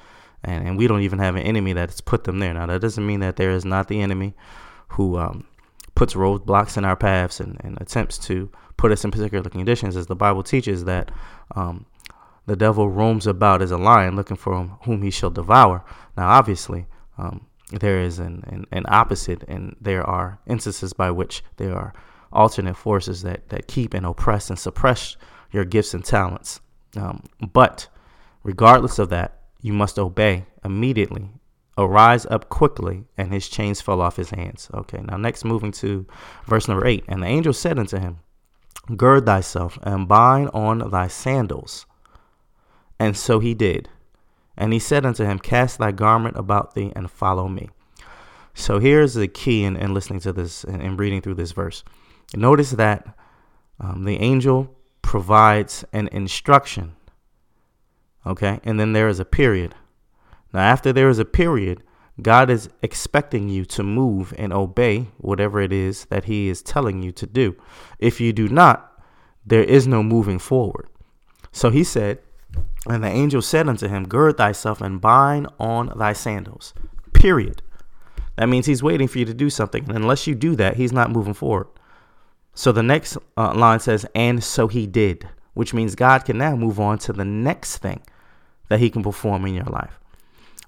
and, 0.44 0.66
and 0.66 0.78
we 0.78 0.86
don't 0.86 1.02
even 1.02 1.18
have 1.18 1.36
an 1.36 1.42
enemy 1.42 1.72
that's 1.72 2.00
put 2.00 2.24
them 2.24 2.38
there. 2.38 2.54
Now, 2.54 2.66
that 2.66 2.80
doesn't 2.80 3.06
mean 3.06 3.20
that 3.20 3.36
there 3.36 3.50
is 3.50 3.64
not 3.64 3.88
the 3.88 4.00
enemy 4.00 4.34
who 4.88 5.18
um, 5.18 5.46
puts 5.94 6.14
roadblocks 6.14 6.76
in 6.76 6.84
our 6.84 6.96
paths 6.96 7.40
and, 7.40 7.60
and, 7.62 7.80
attempts 7.80 8.18
to 8.18 8.50
put 8.76 8.90
us 8.90 9.04
in 9.04 9.10
particular 9.10 9.48
conditions, 9.50 9.96
as 9.96 10.06
the 10.06 10.16
Bible 10.16 10.42
teaches 10.42 10.84
that 10.84 11.10
um, 11.54 11.84
the 12.46 12.56
devil 12.56 12.88
roams 12.88 13.26
about 13.26 13.62
as 13.62 13.70
a 13.70 13.76
lion 13.76 14.16
looking 14.16 14.36
for 14.36 14.64
whom 14.82 15.02
he 15.02 15.10
shall 15.10 15.30
devour. 15.30 15.84
Now, 16.16 16.28
obviously, 16.30 16.86
um, 17.18 17.46
there 17.72 18.00
is 18.00 18.18
an, 18.18 18.44
an, 18.46 18.66
an 18.72 18.84
opposite, 18.88 19.42
and 19.48 19.76
there 19.80 20.04
are 20.04 20.40
instances 20.46 20.92
by 20.92 21.10
which 21.10 21.42
there 21.56 21.74
are 21.74 21.92
alternate 22.32 22.76
forces 22.76 23.22
that, 23.22 23.48
that 23.48 23.68
keep 23.68 23.94
and 23.94 24.06
oppress 24.06 24.50
and 24.50 24.58
suppress 24.58 25.16
your 25.52 25.64
gifts 25.64 25.94
and 25.94 26.04
talents. 26.04 26.60
Um, 26.96 27.24
but 27.52 27.88
regardless 28.42 28.98
of 28.98 29.08
that, 29.10 29.40
you 29.60 29.72
must 29.72 29.98
obey 29.98 30.46
immediately. 30.64 31.30
Arise 31.78 32.26
up 32.26 32.48
quickly, 32.48 33.04
and 33.16 33.32
his 33.32 33.48
chains 33.48 33.80
fell 33.80 34.00
off 34.00 34.16
his 34.16 34.30
hands. 34.30 34.68
Okay, 34.74 35.00
now 35.02 35.16
next, 35.16 35.44
moving 35.44 35.72
to 35.72 36.06
verse 36.46 36.68
number 36.68 36.86
eight. 36.86 37.04
And 37.08 37.22
the 37.22 37.26
angel 37.26 37.52
said 37.52 37.78
unto 37.78 37.98
him, 37.98 38.18
Gird 38.96 39.26
thyself 39.26 39.78
and 39.82 40.08
bind 40.08 40.50
on 40.52 40.90
thy 40.90 41.08
sandals. 41.08 41.86
And 42.98 43.16
so 43.16 43.38
he 43.38 43.54
did. 43.54 43.88
And 44.60 44.74
he 44.74 44.78
said 44.78 45.06
unto 45.06 45.24
him, 45.24 45.38
Cast 45.38 45.78
thy 45.78 45.90
garment 45.90 46.36
about 46.36 46.74
thee 46.74 46.92
and 46.94 47.10
follow 47.10 47.48
me. 47.48 47.70
So 48.52 48.78
here's 48.78 49.14
the 49.14 49.26
key 49.26 49.64
in, 49.64 49.74
in 49.74 49.94
listening 49.94 50.20
to 50.20 50.34
this 50.34 50.64
and, 50.64 51.00
reading 51.00 51.22
through 51.22 51.36
this 51.36 51.52
verse. 51.52 51.82
Notice 52.36 52.72
that 52.72 53.16
um, 53.80 54.04
the 54.04 54.18
angel 54.18 54.76
provides 55.00 55.82
an 55.94 56.08
instruction. 56.08 56.94
Okay. 58.26 58.60
And 58.62 58.78
then 58.78 58.92
there 58.92 59.08
is 59.08 59.18
a 59.18 59.24
period. 59.24 59.74
Now, 60.52 60.60
after 60.60 60.92
there 60.92 61.08
is 61.08 61.18
a 61.18 61.24
period, 61.24 61.82
God 62.20 62.50
is 62.50 62.68
expecting 62.82 63.48
you 63.48 63.64
to 63.64 63.82
move 63.82 64.34
and 64.36 64.52
obey 64.52 65.08
whatever 65.16 65.62
it 65.62 65.72
is 65.72 66.04
that 66.10 66.24
He 66.24 66.50
is 66.50 66.60
telling 66.60 67.02
you 67.02 67.12
to 67.12 67.26
do. 67.26 67.56
If 67.98 68.20
you 68.20 68.34
do 68.34 68.46
not, 68.46 69.02
there 69.46 69.64
is 69.64 69.86
no 69.86 70.02
moving 70.02 70.38
forward. 70.38 70.90
So 71.50 71.70
He 71.70 71.82
said, 71.82 72.18
And 72.88 73.04
the 73.04 73.08
angel 73.08 73.42
said 73.42 73.68
unto 73.68 73.88
him, 73.88 74.08
Gird 74.08 74.36
thyself 74.36 74.80
and 74.80 75.00
bind 75.00 75.48
on 75.58 75.92
thy 75.96 76.12
sandals. 76.12 76.72
Period. 77.12 77.62
That 78.36 78.48
means 78.48 78.66
He's 78.66 78.82
waiting 78.82 79.06
for 79.06 79.18
you 79.18 79.26
to 79.26 79.34
do 79.34 79.50
something. 79.50 79.84
And 79.84 79.96
unless 79.96 80.26
you 80.26 80.34
do 80.34 80.56
that, 80.56 80.76
He's 80.76 80.92
not 80.92 81.10
moving 81.10 81.34
forward. 81.34 81.66
So 82.54 82.72
the 82.72 82.82
next 82.82 83.16
uh, 83.36 83.54
line 83.54 83.80
says, 83.80 84.06
and 84.14 84.42
so 84.42 84.68
he 84.68 84.86
did, 84.86 85.28
which 85.54 85.72
means 85.72 85.94
God 85.94 86.24
can 86.24 86.38
now 86.38 86.56
move 86.56 86.80
on 86.80 86.98
to 86.98 87.12
the 87.12 87.24
next 87.24 87.78
thing 87.78 88.02
that 88.68 88.80
he 88.80 88.90
can 88.90 89.02
perform 89.02 89.46
in 89.46 89.54
your 89.54 89.64
life. 89.64 89.98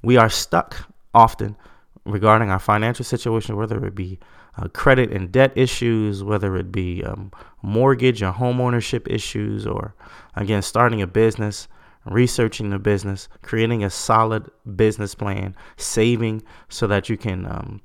We 0.02 0.16
are 0.16 0.30
stuck 0.30 0.88
often 1.14 1.56
regarding 2.04 2.50
our 2.50 2.58
financial 2.58 3.04
situation, 3.04 3.56
whether 3.56 3.84
it 3.84 3.94
be 3.94 4.18
uh, 4.56 4.68
credit 4.68 5.10
and 5.12 5.32
debt 5.32 5.52
issues, 5.56 6.22
whether 6.22 6.56
it 6.56 6.72
be 6.72 7.02
um, 7.04 7.30
mortgage 7.62 8.22
or 8.22 8.32
home 8.32 8.60
ownership 8.60 9.08
issues, 9.08 9.66
or 9.66 9.94
again, 10.34 10.62
starting 10.62 11.00
a 11.00 11.06
business, 11.06 11.68
researching 12.04 12.70
the 12.70 12.78
business, 12.78 13.28
creating 13.42 13.84
a 13.84 13.90
solid 13.90 14.50
business 14.76 15.14
plan, 15.14 15.54
saving 15.76 16.42
so 16.68 16.86
that 16.86 17.08
you 17.08 17.16
can 17.16 17.46
um, 17.46 17.80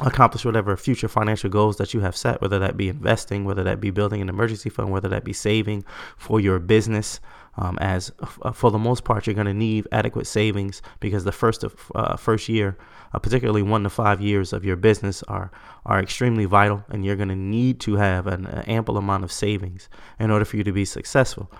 accomplish 0.00 0.44
whatever 0.44 0.76
future 0.76 1.08
financial 1.08 1.50
goals 1.50 1.76
that 1.76 1.92
you 1.92 2.00
have 2.00 2.16
set, 2.16 2.40
whether 2.40 2.58
that 2.58 2.76
be 2.76 2.88
investing, 2.88 3.44
whether 3.44 3.64
that 3.64 3.80
be 3.80 3.90
building 3.90 4.22
an 4.22 4.28
emergency 4.28 4.70
fund, 4.70 4.90
whether 4.90 5.08
that 5.08 5.24
be 5.24 5.32
saving 5.32 5.84
for 6.16 6.40
your 6.40 6.58
business. 6.58 7.20
Um, 7.60 7.76
as 7.80 8.12
uh, 8.42 8.52
for 8.52 8.70
the 8.70 8.78
most 8.78 9.02
part, 9.02 9.26
you're 9.26 9.34
going 9.34 9.48
to 9.48 9.54
need 9.54 9.88
adequate 9.90 10.28
savings 10.28 10.80
because 11.00 11.24
the 11.24 11.32
first 11.32 11.64
of, 11.64 11.74
uh, 11.92 12.16
first 12.16 12.48
year, 12.48 12.78
uh, 13.12 13.18
particularly 13.18 13.62
one 13.62 13.82
to 13.82 13.90
five 13.90 14.20
years 14.20 14.52
of 14.52 14.64
your 14.64 14.76
business, 14.76 15.24
are 15.24 15.50
are 15.84 15.98
extremely 16.00 16.44
vital, 16.44 16.84
and 16.88 17.04
you're 17.04 17.16
going 17.16 17.28
to 17.28 17.36
need 17.36 17.80
to 17.80 17.96
have 17.96 18.28
an, 18.28 18.46
an 18.46 18.62
ample 18.66 18.96
amount 18.96 19.24
of 19.24 19.32
savings 19.32 19.88
in 20.20 20.30
order 20.30 20.44
for 20.44 20.56
you 20.56 20.62
to 20.62 20.72
be 20.72 20.84
successful. 20.84 21.50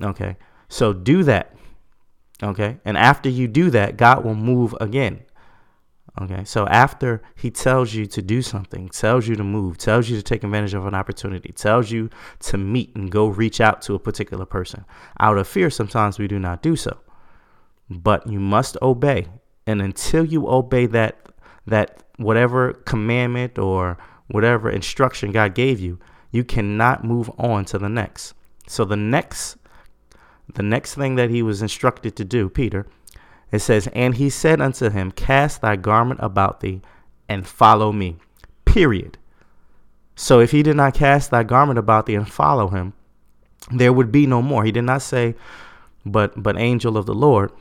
Okay, 0.00 0.36
so 0.68 0.92
do 0.92 1.24
that. 1.24 1.56
Okay, 2.40 2.78
and 2.84 2.96
after 2.96 3.28
you 3.28 3.48
do 3.48 3.70
that, 3.70 3.96
God 3.96 4.24
will 4.24 4.36
move 4.36 4.72
again. 4.80 5.22
Okay, 6.20 6.44
so 6.44 6.66
after 6.66 7.22
he 7.34 7.50
tells 7.50 7.94
you 7.94 8.04
to 8.06 8.20
do 8.20 8.42
something, 8.42 8.88
tells 8.90 9.26
you 9.26 9.34
to 9.34 9.42
move, 9.42 9.78
tells 9.78 10.10
you 10.10 10.16
to 10.16 10.22
take 10.22 10.44
advantage 10.44 10.74
of 10.74 10.84
an 10.84 10.94
opportunity, 10.94 11.52
tells 11.52 11.90
you 11.90 12.10
to 12.40 12.58
meet 12.58 12.94
and 12.94 13.10
go 13.10 13.28
reach 13.28 13.62
out 13.62 13.80
to 13.82 13.94
a 13.94 13.98
particular 13.98 14.44
person, 14.44 14.84
out 15.20 15.38
of 15.38 15.48
fear, 15.48 15.70
sometimes 15.70 16.18
we 16.18 16.28
do 16.28 16.38
not 16.38 16.62
do 16.62 16.76
so. 16.76 16.98
But 17.88 18.26
you 18.26 18.40
must 18.40 18.76
obey. 18.82 19.28
And 19.66 19.80
until 19.80 20.26
you 20.26 20.48
obey 20.48 20.84
that, 20.86 21.30
that 21.66 22.02
whatever 22.16 22.74
commandment 22.74 23.58
or 23.58 23.96
whatever 24.28 24.68
instruction 24.68 25.32
God 25.32 25.54
gave 25.54 25.80
you, 25.80 25.98
you 26.30 26.44
cannot 26.44 27.04
move 27.04 27.30
on 27.38 27.64
to 27.66 27.78
the 27.78 27.88
next. 27.88 28.34
So 28.66 28.84
the 28.84 28.96
next, 28.96 29.56
the 30.54 30.62
next 30.62 30.94
thing 30.94 31.14
that 31.14 31.30
he 31.30 31.42
was 31.42 31.62
instructed 31.62 32.16
to 32.16 32.24
do, 32.24 32.50
Peter, 32.50 32.86
it 33.52 33.60
says, 33.60 33.88
And 33.92 34.16
he 34.16 34.30
said 34.30 34.60
unto 34.60 34.90
him, 34.90 35.12
Cast 35.12 35.60
thy 35.60 35.76
garment 35.76 36.20
about 36.22 36.60
thee 36.60 36.80
and 37.28 37.46
follow 37.46 37.92
me. 37.92 38.16
Period. 38.64 39.18
So 40.16 40.40
if 40.40 40.50
he 40.50 40.62
did 40.62 40.76
not 40.76 40.94
cast 40.94 41.30
thy 41.30 41.42
garment 41.42 41.78
about 41.78 42.06
thee 42.06 42.14
and 42.14 42.30
follow 42.30 42.68
him, 42.68 42.94
there 43.70 43.92
would 43.92 44.10
be 44.10 44.26
no 44.26 44.42
more. 44.42 44.64
He 44.64 44.72
did 44.72 44.84
not 44.84 45.02
say, 45.02 45.34
But 46.04 46.42
but 46.42 46.58
angel 46.58 46.96
of 46.96 47.06
the 47.06 47.14
Lord, 47.14 47.52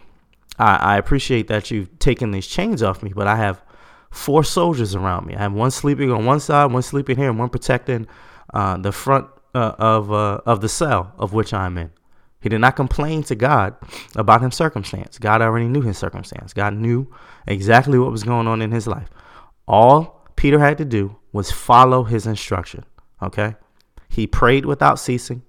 I, 0.57 0.75
I 0.75 0.98
appreciate 0.98 1.48
that 1.50 1.69
you've 1.69 2.00
taken 2.00 2.31
these 2.31 2.48
chains 2.48 2.81
off 2.81 3.03
me, 3.03 3.12
but 3.13 3.27
I 3.27 3.36
have 3.36 3.62
four 4.10 4.43
soldiers 4.43 4.95
around 4.95 5.25
me. 5.25 5.36
I 5.36 5.39
have 5.39 5.53
one 5.53 5.71
sleeping 5.71 6.12
on 6.12 6.25
one 6.25 6.39
side, 6.39 6.71
one 6.71 6.81
sleeping 6.81 7.17
here, 7.17 7.29
and 7.29 7.39
one 7.39 7.50
protecting 7.50 8.07
uh, 8.53 8.77
the 8.77 8.91
front 8.91 9.27
uh, 9.53 9.74
of 9.77 10.12
uh, 10.12 10.41
of 10.45 10.62
the 10.62 10.69
cell 10.69 11.13
of 11.17 11.33
which 11.33 11.53
I'm 11.53 11.77
in. 11.77 11.91
He 12.41 12.50
did 12.50 12.60
not 12.60 12.75
complain 12.75 13.24
to 13.24 13.36
God 13.36 13.75
about 14.15 14.41
his 14.41 14.55
circumstance. 14.55 15.19
God 15.19 15.41
already 15.41 15.67
knew 15.67 15.81
his 15.81 15.98
circumstance. 15.98 16.53
God 16.53 16.74
knew 16.74 17.07
exactly 17.48 18.00
what 18.00 18.12
was 18.12 18.24
going 18.24 18.48
on 18.48 18.62
in 18.62 18.71
his 18.71 18.88
life. 18.88 19.10
All 19.67 20.25
Peter 20.36 20.60
had 20.60 20.79
to 20.79 20.86
do 20.86 21.17
was 21.31 21.51
follow 21.51 22.03
his 22.03 22.25
instruction. 22.25 22.83
Okay? 23.21 23.55
He 24.10 24.25
prayed 24.25 24.65
without 24.65 25.00
ceasing. 25.00 25.43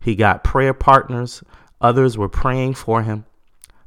He 0.00 0.16
got 0.16 0.42
prayer 0.42 0.74
partners. 0.74 1.44
Others 1.80 2.18
were 2.18 2.28
praying 2.28 2.74
for 2.74 3.02
him. 3.02 3.24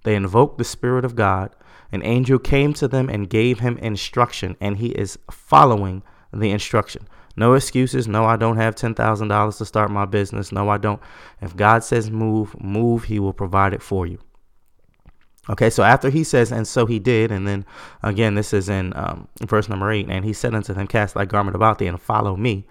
They 0.04 0.16
invoked 0.16 0.58
the 0.58 0.64
Spirit 0.64 1.04
of 1.04 1.16
God. 1.16 1.54
An 1.92 2.04
angel 2.04 2.40
came 2.40 2.74
to 2.76 2.88
them 2.88 3.10
and 3.10 3.30
gave 3.30 3.60
him 3.60 3.78
instruction, 3.80 4.56
and 4.62 4.78
he 4.78 4.90
is 4.90 5.20
following 5.30 6.04
the 6.32 6.52
instruction. 6.52 7.08
No 7.36 7.54
excuses. 7.54 8.08
No, 8.08 8.26
I 8.26 8.38
don't 8.38 8.58
have 8.58 8.76
$10,000 8.76 9.58
to 9.58 9.66
start 9.66 9.92
my 9.92 10.06
business. 10.06 10.52
No, 10.52 10.70
I 10.70 10.78
don't. 10.78 11.02
If 11.42 11.56
God 11.56 11.84
says 11.84 12.10
move, 12.10 12.60
move, 12.62 13.06
he 13.06 13.20
will 13.20 13.34
provide 13.34 13.74
it 13.74 13.82
for 13.82 14.08
you. 14.08 14.20
Okay, 15.48 15.70
so 15.70 15.84
after 15.84 16.10
he 16.10 16.24
says, 16.24 16.52
and 16.52 16.68
so 16.68 16.86
he 16.86 16.98
did, 16.98 17.32
and 17.32 17.48
then 17.48 17.66
again, 18.02 18.34
this 18.34 18.52
is 18.52 18.68
in 18.68 18.94
um, 18.96 19.28
verse 19.42 19.70
number 19.70 19.92
eight, 19.92 20.08
and 20.10 20.26
he 20.26 20.34
said 20.34 20.56
unto 20.56 20.74
them, 20.74 20.88
Cast 20.88 21.14
thy 21.14 21.26
garment 21.26 21.56
about 21.56 21.78
thee 21.78 21.88
and 21.88 22.02
follow 22.02 22.36
me. 22.36 22.66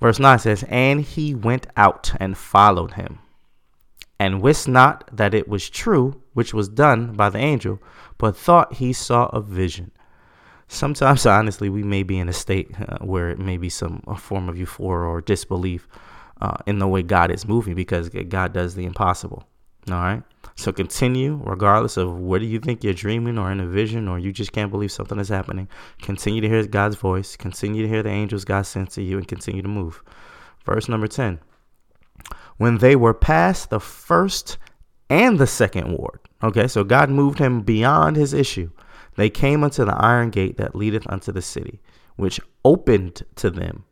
Verse 0.00 0.18
9 0.18 0.38
says, 0.38 0.64
And 0.68 1.00
he 1.02 1.34
went 1.34 1.66
out 1.76 2.12
and 2.20 2.38
followed 2.38 2.92
him, 2.92 3.18
and 4.18 4.40
wist 4.40 4.68
not 4.68 5.08
that 5.12 5.34
it 5.34 5.48
was 5.48 5.68
true 5.68 6.22
which 6.32 6.54
was 6.54 6.68
done 6.68 7.12
by 7.12 7.28
the 7.28 7.38
angel, 7.38 7.80
but 8.18 8.36
thought 8.36 8.74
he 8.74 8.92
saw 8.92 9.26
a 9.26 9.40
vision 9.40 9.90
sometimes 10.70 11.26
honestly 11.26 11.68
we 11.68 11.82
may 11.82 12.02
be 12.02 12.18
in 12.18 12.28
a 12.28 12.32
state 12.32 12.70
uh, 12.80 12.98
where 12.98 13.28
it 13.30 13.38
may 13.38 13.56
be 13.56 13.68
some 13.68 14.00
form 14.16 14.48
of 14.48 14.56
euphoria 14.56 15.08
or 15.08 15.20
disbelief 15.20 15.88
uh, 16.40 16.56
in 16.64 16.78
the 16.78 16.86
way 16.86 17.02
god 17.02 17.30
is 17.30 17.46
moving 17.46 17.74
because 17.74 18.08
god 18.08 18.52
does 18.52 18.74
the 18.74 18.84
impossible. 18.84 19.44
All 19.90 19.94
right 19.94 20.22
so 20.54 20.72
continue 20.72 21.40
regardless 21.44 21.96
of 21.96 22.18
whether 22.20 22.44
you 22.44 22.60
think 22.60 22.84
you're 22.84 22.94
dreaming 22.94 23.36
or 23.36 23.50
in 23.50 23.60
a 23.60 23.66
vision 23.66 24.06
or 24.06 24.18
you 24.18 24.30
just 24.30 24.52
can't 24.52 24.70
believe 24.70 24.92
something 24.92 25.18
is 25.18 25.28
happening 25.28 25.68
continue 26.02 26.40
to 26.40 26.48
hear 26.48 26.64
god's 26.66 26.96
voice 26.96 27.34
continue 27.36 27.82
to 27.82 27.88
hear 27.88 28.02
the 28.02 28.10
angels 28.10 28.44
god 28.44 28.62
sent 28.62 28.90
to 28.90 29.02
you 29.02 29.18
and 29.18 29.26
continue 29.26 29.62
to 29.62 29.68
move. 29.68 30.02
Verse 30.64 30.88
number 30.88 31.08
10 31.08 31.40
when 32.58 32.78
they 32.78 32.94
were 32.94 33.14
past 33.14 33.70
the 33.70 33.80
first 33.80 34.56
and 35.08 35.38
the 35.38 35.46
second 35.48 35.90
ward 35.92 36.20
okay 36.44 36.68
so 36.68 36.84
god 36.84 37.10
moved 37.10 37.40
him 37.40 37.60
beyond 37.62 38.14
his 38.14 38.32
issue 38.32 38.70
they 39.20 39.30
came 39.30 39.62
unto 39.62 39.84
the 39.84 39.94
iron 39.94 40.30
gate 40.30 40.56
that 40.56 40.74
leadeth 40.74 41.06
unto 41.08 41.30
the 41.32 41.42
city, 41.42 41.80
which 42.16 42.40
opened 42.64 43.22
to 43.36 43.50
them 43.50 43.84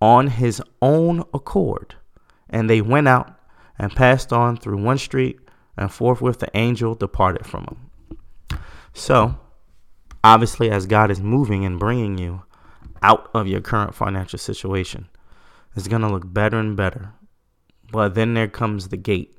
on 0.00 0.28
his 0.28 0.62
own 0.80 1.20
accord. 1.34 1.96
And 2.48 2.68
they 2.68 2.80
went 2.80 3.08
out 3.08 3.38
and 3.78 3.94
passed 3.94 4.32
on 4.32 4.56
through 4.56 4.82
one 4.82 4.98
street, 4.98 5.38
and 5.76 5.92
forthwith 5.92 6.38
the 6.38 6.50
angel 6.54 6.94
departed 6.94 7.46
from 7.46 7.64
them. 7.64 8.60
So, 8.92 9.38
obviously, 10.22 10.70
as 10.70 10.86
God 10.86 11.10
is 11.10 11.20
moving 11.20 11.64
and 11.64 11.78
bringing 11.78 12.18
you 12.18 12.42
out 13.02 13.30
of 13.32 13.46
your 13.46 13.60
current 13.60 13.94
financial 13.94 14.38
situation, 14.38 15.08
it's 15.74 15.88
going 15.88 16.02
to 16.02 16.10
look 16.10 16.30
better 16.32 16.58
and 16.58 16.76
better. 16.76 17.12
But 17.90 18.14
then 18.14 18.34
there 18.34 18.48
comes 18.48 18.88
the 18.88 18.96
gate 18.96 19.34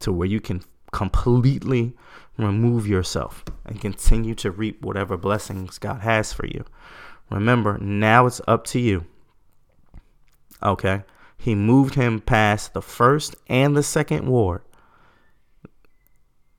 to 0.00 0.12
where 0.12 0.28
you 0.28 0.40
can 0.40 0.62
completely 0.92 1.96
remove 2.38 2.86
yourself 2.86 3.44
and 3.66 3.80
continue 3.80 4.34
to 4.36 4.50
reap 4.50 4.82
whatever 4.82 5.16
blessings 5.16 5.78
God 5.78 6.00
has 6.00 6.32
for 6.32 6.46
you. 6.46 6.64
Remember, 7.30 7.76
now 7.78 8.26
it's 8.26 8.40
up 8.46 8.64
to 8.68 8.78
you. 8.78 9.04
Okay? 10.62 11.02
He 11.36 11.54
moved 11.54 11.94
him 11.94 12.20
past 12.20 12.72
the 12.72 12.82
first 12.82 13.36
and 13.48 13.76
the 13.76 13.82
second 13.82 14.26
ward. 14.26 14.62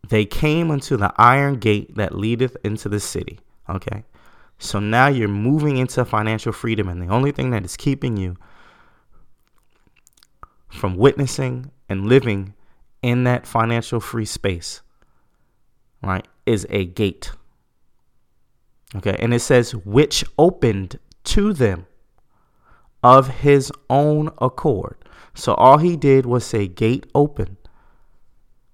They 0.07 0.25
came 0.25 0.71
unto 0.71 0.98
the 0.98 1.13
iron 1.17 1.55
gate 1.55 1.95
that 1.95 2.15
leadeth 2.15 2.57
into 2.63 2.89
the 2.89 3.00
city. 3.00 3.39
Okay? 3.69 4.03
So 4.57 4.79
now 4.79 5.07
you're 5.07 5.27
moving 5.27 5.77
into 5.77 6.03
financial 6.03 6.51
freedom, 6.51 6.89
and 6.89 7.01
the 7.01 7.07
only 7.07 7.31
thing 7.31 7.51
that 7.51 7.63
is 7.63 7.77
keeping 7.77 8.17
you 8.17 8.36
from 10.69 10.98
witnessing 10.98 11.71
and 11.88 12.07
living 12.07 12.53
in 13.01 13.24
that 13.24 13.48
financial 13.48 14.00
free 14.00 14.25
space 14.25 14.81
right, 16.01 16.27
is 16.46 16.65
a 16.70 16.86
gate. 16.86 17.32
Okay, 18.96 19.15
and 19.20 19.34
it 19.34 19.41
says, 19.41 19.75
which 19.75 20.24
opened 20.38 21.00
to 21.25 21.53
them 21.53 21.86
of 23.03 23.27
his 23.27 23.72
own 23.89 24.29
accord. 24.39 24.96
So 25.36 25.53
all 25.53 25.77
he 25.77 25.96
did 25.96 26.25
was 26.25 26.46
say, 26.46 26.68
gate 26.68 27.06
open, 27.13 27.58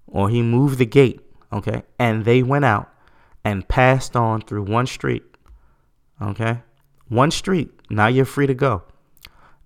or 0.06 0.30
he 0.30 0.42
moved 0.42 0.78
the 0.78 0.86
gate. 0.86 1.20
Okay, 1.52 1.82
and 1.98 2.24
they 2.24 2.42
went 2.42 2.64
out 2.64 2.92
and 3.44 3.68
passed 3.68 4.16
on 4.16 4.40
through 4.40 4.64
one 4.64 4.86
street. 4.86 5.22
Okay, 6.20 6.62
one 7.08 7.30
street. 7.30 7.70
Now 7.90 8.08
you're 8.08 8.24
free 8.24 8.46
to 8.46 8.54
go. 8.54 8.82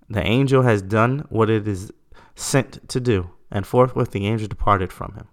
The 0.08 0.26
angel 0.26 0.62
has 0.62 0.82
done 0.82 1.26
what 1.30 1.48
it 1.48 1.68
is 1.68 1.92
sent 2.34 2.88
to 2.88 3.00
do, 3.00 3.30
and 3.50 3.66
forthwith 3.66 4.10
the 4.10 4.26
angel 4.26 4.48
departed 4.48 4.92
from 4.92 5.14
him. 5.14 5.28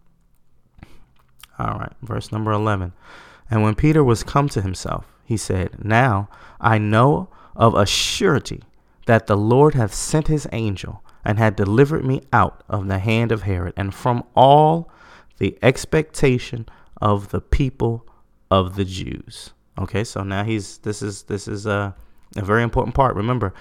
All 1.60 1.80
right, 1.80 1.94
verse 2.02 2.32
number 2.32 2.52
11. 2.52 2.94
And 3.50 3.64
when 3.64 3.76
Peter 3.76 4.04
was 4.04 4.24
come 4.24 4.50
to 4.50 4.62
himself, 4.62 5.06
he 5.24 5.38
said, 5.38 5.84
Now 5.84 6.30
I 6.60 6.78
know 6.78 7.30
of 7.56 7.74
a 7.76 7.86
surety 7.86 8.64
that 9.06 9.28
the 9.28 9.38
Lord 9.38 9.74
hath 9.74 9.94
sent 9.94 10.28
his 10.28 10.48
angel 10.52 11.04
and 11.24 11.38
had 11.38 11.56
delivered 11.56 12.06
me 12.06 12.22
out 12.32 12.64
of 12.70 12.88
the 12.88 13.00
hand 13.00 13.32
of 13.32 13.44
Herod 13.44 13.74
and 13.76 13.94
from 13.94 14.24
all 14.36 14.90
the 15.38 15.58
expectation 15.62 16.68
of 17.02 17.30
the 17.30 17.42
people 17.42 18.06
of 18.50 18.76
the 18.76 18.86
Jews. 18.86 19.52
Okay, 19.80 20.04
so 20.04 20.24
now 20.24 20.44
he's 20.44 20.80
this 20.80 21.02
is 21.02 21.24
this 21.24 21.48
is 21.48 21.66
a, 21.66 21.96
a 22.36 22.44
very 22.44 22.64
important 22.64 22.96
part. 22.96 23.16
Remember, 23.16 23.54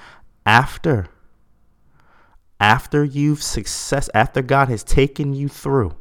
after 0.45 1.09
after 2.59 3.05
you've 3.05 3.43
success 3.43 4.09
after 4.15 4.43
God 4.43 4.69
has 4.69 4.83
taken 4.83 5.35
you 5.35 5.49
through 5.49 5.95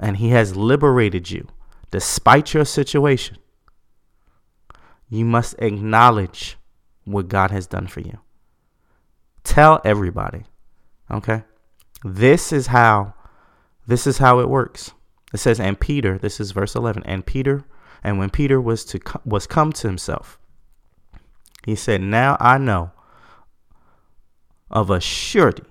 and 0.00 0.16
He 0.16 0.30
has 0.30 0.56
liberated 0.56 1.30
you 1.30 1.46
despite 1.90 2.54
your 2.54 2.64
situation, 2.64 3.36
you 5.08 5.24
must 5.24 5.54
acknowledge 5.58 6.56
what 7.04 7.28
God 7.28 7.50
has 7.50 7.66
done 7.66 7.86
for 7.86 8.00
you. 8.00 8.18
Tell 9.42 9.80
everybody. 9.84 10.44
Okay? 11.10 11.42
This 12.04 12.52
is 12.52 12.68
how 12.68 13.14
this 13.86 14.06
is 14.06 14.18
how 14.18 14.38
it 14.38 14.48
works. 14.48 14.92
It 15.32 15.38
says 15.38 15.58
and 15.58 15.78
Peter, 15.78 16.16
this 16.16 16.38
is 16.38 16.52
verse 16.52 16.74
11, 16.74 17.02
and 17.04 17.26
Peter 17.26 17.64
and 18.02 18.18
when 18.18 18.30
Peter 18.30 18.60
was 18.60 18.84
to 18.86 19.00
was 19.24 19.46
come 19.46 19.72
to 19.72 19.86
himself, 19.86 20.38
he 21.66 21.74
said, 21.74 22.00
"Now 22.00 22.36
I 22.40 22.56
know 22.58 22.92
of 24.70 24.88
a 24.88 25.00
surety 25.00 25.64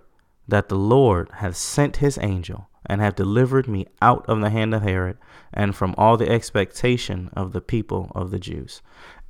that 0.48 0.70
the 0.70 0.78
Lord 0.78 1.30
hath 1.36 1.56
sent 1.56 1.98
his 1.98 2.18
angel 2.22 2.68
and 2.90 3.00
have 3.00 3.16
delivered 3.16 3.68
me 3.68 3.86
out 4.02 4.26
of 4.28 4.42
the 4.42 4.50
hand 4.50 4.74
of 4.74 4.82
Herod 4.82 5.18
and 5.54 5.76
from 5.76 5.94
all 5.98 6.18
the 6.18 6.30
expectation 6.30 7.30
of 7.34 7.54
the 7.54 7.62
people 7.62 8.12
of 8.16 8.32
the 8.32 8.40
Jews. 8.40 8.82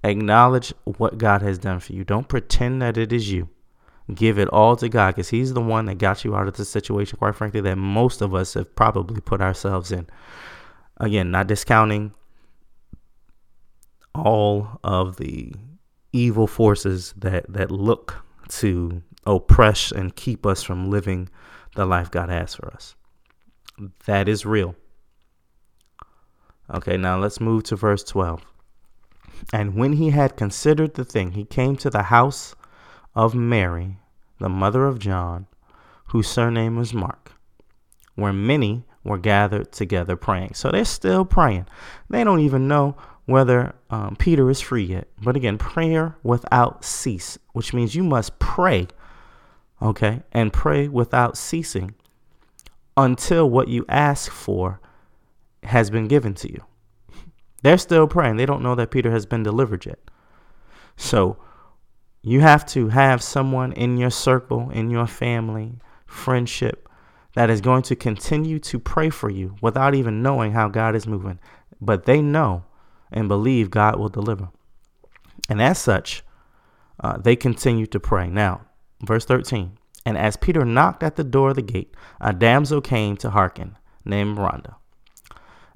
Acknowledge 0.03 0.73
what 0.85 1.17
God 1.17 1.41
has 1.41 1.59
done 1.59 1.81
for 1.81 1.91
you. 1.91 2.05
Don't 2.05 2.29
pretend 2.29 2.81
that 2.81 2.97
it 2.97 3.11
is 3.11 3.29
you. 3.29 3.49
Give 4.15 4.39
it 4.39 4.47
all 4.47 4.75
to 4.77 4.87
God 4.89 5.15
because 5.15 5.29
He's 5.29 5.53
the 5.53 5.61
one 5.61 5.85
that 5.85 5.97
got 5.97 6.23
you 6.23 6.35
out 6.35 6.47
of 6.47 6.55
the 6.55 6.65
situation, 6.65 7.19
quite 7.19 7.35
frankly, 7.35 7.61
that 7.61 7.77
most 7.77 8.21
of 8.21 8.33
us 8.33 8.53
have 8.53 8.73
probably 8.75 9.21
put 9.21 9.41
ourselves 9.41 9.91
in. 9.91 10.07
Again, 10.97 11.29
not 11.29 11.47
discounting 11.47 12.13
all 14.15 14.79
of 14.83 15.17
the 15.17 15.53
evil 16.11 16.47
forces 16.47 17.13
that, 17.17 17.45
that 17.51 17.69
look 17.69 18.23
to 18.47 19.03
oppress 19.27 19.91
and 19.91 20.15
keep 20.15 20.45
us 20.45 20.63
from 20.63 20.89
living 20.89 21.29
the 21.75 21.85
life 21.85 22.09
God 22.09 22.29
has 22.29 22.55
for 22.55 22.73
us. 22.73 22.95
That 24.05 24.27
is 24.27 24.45
real. 24.45 24.75
Okay, 26.73 26.97
now 26.97 27.17
let's 27.17 27.39
move 27.39 27.63
to 27.63 27.75
verse 27.75 28.03
12. 28.03 28.41
And 29.53 29.75
when 29.75 29.93
he 29.93 30.09
had 30.09 30.37
considered 30.37 30.93
the 30.93 31.05
thing, 31.05 31.31
he 31.31 31.45
came 31.45 31.75
to 31.77 31.89
the 31.89 32.03
house 32.03 32.55
of 33.15 33.33
Mary, 33.33 33.97
the 34.39 34.49
mother 34.49 34.85
of 34.85 34.99
John, 34.99 35.47
whose 36.07 36.27
surname 36.27 36.75
was 36.75 36.93
Mark, 36.93 37.33
where 38.15 38.33
many 38.33 38.85
were 39.03 39.17
gathered 39.17 39.71
together 39.71 40.15
praying. 40.15 40.53
So 40.53 40.69
they're 40.69 40.85
still 40.85 41.25
praying. 41.25 41.65
They 42.09 42.23
don't 42.23 42.41
even 42.41 42.67
know 42.67 42.95
whether 43.25 43.75
um, 43.89 44.15
Peter 44.17 44.49
is 44.49 44.59
free 44.59 44.83
yet. 44.83 45.07
But 45.21 45.35
again, 45.35 45.57
prayer 45.57 46.17
without 46.23 46.83
cease, 46.83 47.37
which 47.53 47.73
means 47.73 47.95
you 47.95 48.03
must 48.03 48.39
pray, 48.39 48.87
okay, 49.81 50.23
and 50.31 50.51
pray 50.51 50.87
without 50.87 51.37
ceasing 51.37 51.95
until 53.03 53.49
what 53.49 53.67
you 53.67 53.85
ask 53.87 54.31
for 54.31 54.79
has 55.63 55.89
been 55.89 56.07
given 56.07 56.33
to 56.35 56.51
you. 56.51 56.63
They're 57.61 57.77
still 57.77 58.07
praying. 58.07 58.37
They 58.37 58.45
don't 58.45 58.63
know 58.63 58.75
that 58.75 58.91
Peter 58.91 59.11
has 59.11 59.25
been 59.25 59.43
delivered 59.43 59.85
yet. 59.85 59.99
So 60.95 61.37
you 62.21 62.41
have 62.41 62.65
to 62.67 62.89
have 62.89 63.21
someone 63.21 63.73
in 63.73 63.97
your 63.97 64.09
circle, 64.09 64.69
in 64.69 64.89
your 64.89 65.07
family, 65.07 65.79
friendship, 66.05 66.87
that 67.35 67.49
is 67.49 67.61
going 67.61 67.83
to 67.83 67.95
continue 67.95 68.59
to 68.59 68.79
pray 68.79 69.09
for 69.09 69.29
you 69.29 69.55
without 69.61 69.95
even 69.95 70.21
knowing 70.21 70.51
how 70.51 70.67
God 70.67 70.95
is 70.95 71.07
moving. 71.07 71.39
But 71.79 72.05
they 72.05 72.21
know 72.21 72.65
and 73.11 73.27
believe 73.27 73.69
God 73.69 73.97
will 73.97 74.09
deliver. 74.09 74.49
And 75.49 75.61
as 75.61 75.79
such, 75.79 76.23
uh, 77.01 77.17
they 77.17 77.35
continue 77.35 77.85
to 77.87 77.99
pray. 77.99 78.29
Now, 78.29 78.61
verse 79.01 79.25
13. 79.25 79.78
And 80.05 80.17
as 80.17 80.37
Peter 80.37 80.65
knocked 80.65 81.03
at 81.03 81.15
the 81.15 81.23
door 81.23 81.49
of 81.49 81.55
the 81.55 81.61
gate, 81.61 81.93
a 82.21 82.33
damsel 82.33 82.81
came 82.81 83.17
to 83.17 83.29
hearken, 83.29 83.77
named 84.05 84.37
Rhonda. 84.37 84.75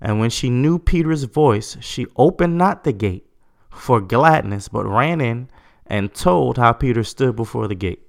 And 0.02 0.20
when 0.20 0.30
she 0.30 0.50
knew 0.50 0.80
Peter's 0.80 1.24
voice, 1.24 1.78
she 1.82 2.08
opened 2.16 2.58
not 2.58 2.84
the 2.84 2.94
gate 2.94 3.26
for 3.70 4.02
gladness, 4.02 4.68
but 4.68 4.86
ran 4.86 5.22
in 5.22 5.50
and 5.86 6.14
told 6.14 6.58
how 6.58 6.74
Peter 6.74 7.04
stood 7.04 7.36
before 7.36 7.68
the 7.68 7.76
gate. 7.76 8.02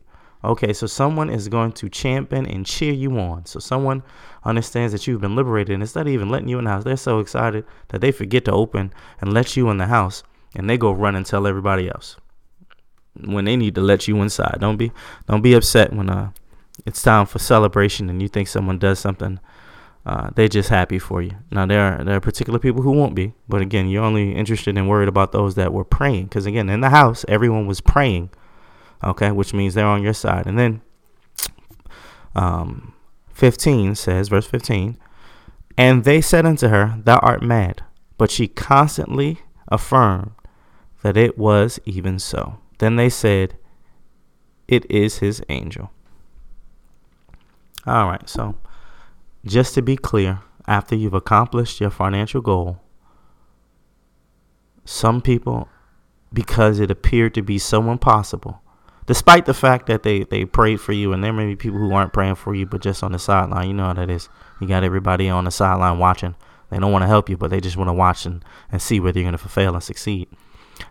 Okay, 0.42 0.73
so 0.73 0.87
someone 0.87 1.30
is 1.30 1.49
going 1.49 1.73
to 1.73 1.88
champion 1.88 2.47
and 2.47 2.66
cheer 2.66 2.92
you 2.92 3.18
on. 3.18 3.47
So 3.47 3.59
someone 3.61 4.02
understands 4.44 4.92
that 4.92 5.06
you've 5.06 5.21
been 5.21 5.37
liberated, 5.37 5.73
and 5.73 5.83
instead 5.83 6.06
of 6.06 6.12
even 6.12 6.28
letting 6.28 6.49
you 6.49 6.59
in 6.59 6.64
the 6.64 6.71
house, 6.71 6.85
they're 6.85 6.97
so 6.97 7.18
excited 7.21 7.64
that 7.88 8.00
they 8.00 8.12
forget 8.12 8.44
to 8.44 8.52
open 8.52 8.92
and 9.21 9.33
let 9.33 9.56
you 9.56 9.71
in 9.71 9.78
the 9.78 9.87
house, 9.87 10.23
and 10.54 10.68
they 10.68 10.76
go 10.76 10.92
run 10.92 11.16
and 11.16 11.25
tell 11.25 11.47
everybody 11.47 11.88
else 11.88 12.16
when 13.23 13.44
they 13.44 13.56
need 13.56 13.75
to 13.75 13.80
let 13.80 14.09
you 14.09 14.21
inside. 14.23 14.59
Don't 14.61 14.76
be 14.76 14.92
don't 15.28 15.42
be 15.42 15.54
upset 15.54 15.92
when 15.92 16.11
uh 16.11 16.30
it's 16.87 17.02
time 17.02 17.26
for 17.26 17.38
celebration 17.38 18.11
and 18.11 18.21
you 18.21 18.28
think 18.28 18.49
someone 18.49 18.78
does 18.78 18.99
something. 18.99 19.38
Uh, 20.06 20.28
they're 20.35 20.49
just 20.49 20.68
happy 20.68 20.99
for 20.99 21.23
you. 21.23 21.33
Now 21.50 21.64
there 21.64 21.80
are 21.80 22.04
there 22.04 22.16
are 22.16 22.21
particular 22.21 22.59
people 22.59 22.83
who 22.83 22.92
won't 22.92 23.14
be, 23.14 23.33
but 23.49 23.62
again, 23.62 23.88
you're 23.88 24.04
only 24.04 24.35
interested 24.35 24.76
and 24.76 24.88
worried 24.88 25.09
about 25.09 25.33
those 25.33 25.54
that 25.54 25.73
were 25.73 25.85
praying. 25.85 26.25
Because 26.25 26.44
again, 26.44 26.68
in 26.68 26.80
the 26.80 26.90
house, 26.90 27.25
everyone 27.26 27.66
was 27.66 27.80
praying. 27.80 28.30
Okay, 29.02 29.30
which 29.30 29.54
means 29.54 29.75
they're 29.75 29.87
on 29.87 30.02
your 30.02 30.14
side. 30.14 30.47
And 30.47 30.59
then, 30.59 30.80
um, 32.35 32.94
15 33.33 33.94
says, 33.97 34.28
verse 34.28 34.47
15, 34.47 34.97
and 35.76 36.04
they 36.04 36.21
said 36.21 36.47
unto 36.47 36.68
her, 36.68 37.00
Thou 37.02 37.18
art 37.18 37.42
mad. 37.42 37.83
But 38.16 38.30
she 38.30 38.47
constantly 38.47 39.40
affirmed 39.68 40.33
that 41.02 41.16
it 41.16 41.37
was 41.37 41.80
even 41.85 42.18
so. 42.18 42.59
Then 42.85 42.97
they 42.97 43.09
said, 43.09 43.57
It 44.69 44.85
is 44.91 45.21
his 45.21 45.43
angel. 45.49 45.91
All 47.87 48.11
right, 48.11 48.29
so 48.29 48.57
just 49.43 49.73
to 49.76 49.81
be 49.81 49.97
clear, 49.97 50.41
after 50.67 50.95
you've 50.95 51.14
accomplished 51.14 51.81
your 51.81 51.88
financial 51.88 52.43
goal, 52.43 52.83
some 54.85 55.23
people, 55.23 55.67
because 56.31 56.79
it 56.79 56.91
appeared 56.91 57.33
to 57.37 57.43
be 57.43 57.59
so 57.59 57.91
impossible, 57.91 58.61
despite 59.07 59.47
the 59.47 59.55
fact 59.55 59.87
that 59.87 60.03
they, 60.03 60.25
they 60.25 60.45
prayed 60.45 60.79
for 60.79 60.93
you, 60.93 61.14
and 61.14 61.25
there 61.25 61.33
may 61.33 61.47
be 61.47 61.57
people 61.57 61.79
who 61.79 61.95
aren't 61.95 62.12
praying 62.12 62.35
for 62.35 62.55
you, 62.55 62.67
but 62.67 62.83
just 62.83 63.03
on 63.03 63.12
the 63.12 63.19
sideline. 63.19 63.69
You 63.69 63.73
know 63.73 63.87
how 63.87 63.95
that 63.95 64.11
is. 64.11 64.29
You 64.61 64.69
got 64.69 64.85
everybody 64.85 65.31
on 65.31 65.45
the 65.45 65.50
sideline 65.50 65.99
watching. 65.99 66.35
They 66.69 66.76
don't 66.79 66.93
want 66.93 67.05
to 67.05 67.09
help 67.09 67.31
you, 67.31 67.38
but 67.38 67.49
they 67.49 67.62
just 67.62 67.79
want 67.79 67.88
to 67.88 67.95
watch 67.95 68.26
and, 68.26 68.45
and 68.71 68.83
see 68.83 69.00
whether 69.00 69.19
you're 69.19 69.31
going 69.31 69.38
to 69.38 69.49
fail 69.49 69.73
and 69.73 69.83
succeed. 69.83 70.29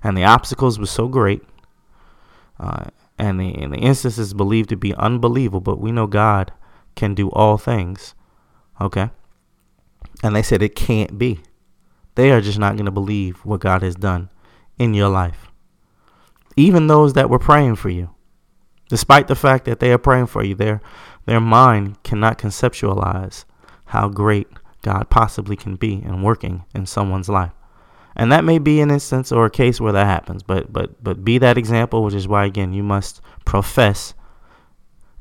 And 0.03 0.17
the 0.17 0.23
obstacles 0.23 0.79
were 0.79 0.87
so 0.87 1.07
great 1.07 1.43
uh, 2.59 2.85
and 3.17 3.39
the 3.39 3.55
and 3.55 3.73
the 3.73 3.77
instance 3.77 4.17
is 4.17 4.33
believed 4.33 4.69
to 4.69 4.75
be 4.75 4.93
unbelievable, 4.95 5.61
but 5.61 5.79
we 5.79 5.91
know 5.91 6.07
God 6.07 6.51
can 6.95 7.13
do 7.13 7.29
all 7.31 7.57
things. 7.57 8.15
Okay, 8.81 9.09
and 10.23 10.35
they 10.35 10.41
said 10.41 10.61
it 10.61 10.75
can't 10.75 11.17
be. 11.17 11.41
They 12.15 12.31
are 12.31 12.41
just 12.41 12.59
not 12.59 12.75
going 12.75 12.85
to 12.85 12.91
believe 12.91 13.37
what 13.45 13.59
God 13.59 13.81
has 13.81 13.95
done 13.95 14.29
in 14.77 14.93
your 14.93 15.09
life. 15.09 15.47
Even 16.55 16.87
those 16.87 17.13
that 17.13 17.29
were 17.29 17.39
praying 17.39 17.75
for 17.75 17.89
you, 17.89 18.11
despite 18.89 19.27
the 19.27 19.35
fact 19.35 19.65
that 19.65 19.79
they 19.79 19.91
are 19.91 19.97
praying 19.97 20.27
for 20.27 20.43
you, 20.43 20.55
their 20.55 20.81
their 21.25 21.41
mind 21.41 22.01
cannot 22.03 22.37
conceptualize 22.37 23.45
how 23.85 24.09
great 24.09 24.47
God 24.81 25.09
possibly 25.09 25.55
can 25.55 25.75
be 25.75 25.93
in 25.93 26.21
working 26.21 26.65
in 26.75 26.85
someone's 26.85 27.29
life 27.29 27.53
and 28.15 28.31
that 28.31 28.43
may 28.43 28.59
be 28.59 28.79
an 28.79 28.91
instance 28.91 29.31
or 29.31 29.45
a 29.45 29.51
case 29.51 29.79
where 29.79 29.93
that 29.93 30.05
happens 30.05 30.43
but 30.43 30.71
but 30.71 31.03
but 31.03 31.23
be 31.23 31.37
that 31.37 31.57
example 31.57 32.03
which 32.03 32.13
is 32.13 32.27
why 32.27 32.45
again 32.45 32.73
you 32.73 32.83
must 32.83 33.21
profess 33.45 34.13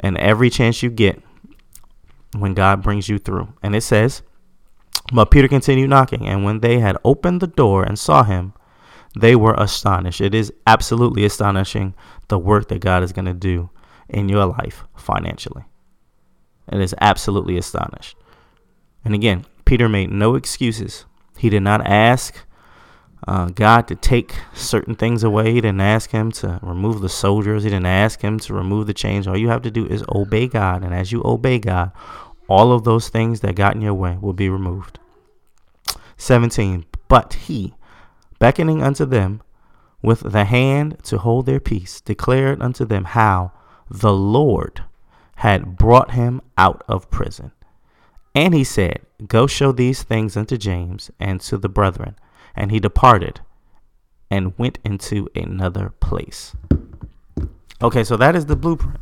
and 0.00 0.18
every 0.18 0.50
chance 0.50 0.83
you 0.83 0.90
get 0.90 1.22
when 2.37 2.55
god 2.55 2.83
brings 2.83 3.09
you 3.09 3.18
through. 3.18 3.52
And 3.62 3.74
it 3.76 3.83
says 3.83 4.22
but 5.12 5.31
peter 5.31 5.48
continued 5.48 5.90
knocking 5.90 6.26
and 6.26 6.44
when 6.44 6.61
they 6.61 6.78
had 6.78 6.96
opened 7.05 7.40
the 7.40 7.46
door 7.46 7.83
and 7.83 7.98
saw 7.98 8.22
him 8.24 8.55
they 9.14 9.37
were 9.37 9.55
astonished. 9.59 10.22
It 10.22 10.35
is 10.35 10.50
absolutely 10.66 11.26
astonishing 11.26 11.94
the 12.28 12.38
work 12.38 12.68
that 12.68 12.81
god 12.81 13.02
is 13.02 13.12
going 13.12 13.26
to 13.26 13.35
do 13.35 13.70
in 14.09 14.28
your 14.28 14.46
life 14.46 14.85
financially. 14.96 15.64
It 16.70 16.81
is 16.81 16.94
absolutely 17.00 17.59
astonished. 17.59 18.16
And 19.05 19.14
again 19.14 19.44
peter 19.64 19.88
made 19.88 20.11
no 20.11 20.35
excuses. 20.35 21.05
He 21.38 21.48
did 21.48 21.62
not 21.62 21.87
ask 21.87 22.46
uh, 23.26 23.46
God 23.46 23.87
to 23.88 23.94
take 23.94 24.35
certain 24.52 24.94
things 24.94 25.22
away. 25.22 25.52
He 25.52 25.61
didn't 25.61 25.80
ask 25.80 26.11
him 26.11 26.32
to 26.32 26.58
remove 26.62 27.00
the 27.00 27.08
soldiers. 27.08 27.62
He 27.62 27.70
didn't 27.70 27.87
ask 27.87 28.20
him 28.20 28.38
to 28.40 28.54
remove 28.54 28.87
the 28.87 28.94
chains. 28.94 29.26
All 29.28 29.37
you 29.37 29.48
have 29.48 29.62
to 29.62 29.70
do 29.70 29.87
is 29.87 30.04
obey 30.12 30.48
God. 30.48 30.82
And 30.82 30.92
as 30.92 31.12
you 31.12 31.22
obey 31.24 31.58
God, 31.58 31.92
all 32.48 32.72
of 32.72 32.85
those 32.85 33.08
things 33.08 33.40
that 33.40 33.54
got 33.54 33.74
in 33.76 33.80
your 33.80 33.94
way 33.94 34.18
will 34.20 34.32
be 34.32 34.48
removed. 34.48 34.98
17. 36.16 36.85
But 37.08 37.35
he, 37.35 37.74
beckoning 38.38 38.82
unto 38.82 39.04
them 39.04 39.42
with 40.02 40.20
the 40.32 40.44
hand 40.44 40.98
to 41.04 41.18
hold 41.18 41.46
their 41.46 41.61
peace, 41.61 42.00
declared 42.00 42.61
unto 42.61 42.85
them 42.85 43.04
how 43.04 43.52
the 43.88 44.12
Lord 44.12 44.82
had 45.37 45.76
brought 45.76 46.12
him 46.12 46.40
out 46.58 46.82
of 46.88 47.11
prison. 47.11 47.52
And 48.35 48.54
he 48.54 48.64
said, 48.64 49.00
Go 49.26 49.46
show 49.46 49.72
these 49.72 50.02
things 50.02 50.37
unto 50.37 50.56
James 50.56 51.11
and 51.20 51.40
to 51.42 51.58
the 51.58 51.68
brethren. 51.68 52.16
And 52.54 52.70
he 52.70 52.80
departed 52.80 53.40
and 54.30 54.56
went 54.58 54.78
into 54.84 55.28
another 55.34 55.90
place. 56.00 56.54
Okay, 57.82 58.04
so 58.04 58.16
that 58.16 58.34
is 58.36 58.46
the 58.46 58.56
blueprint. 58.56 59.00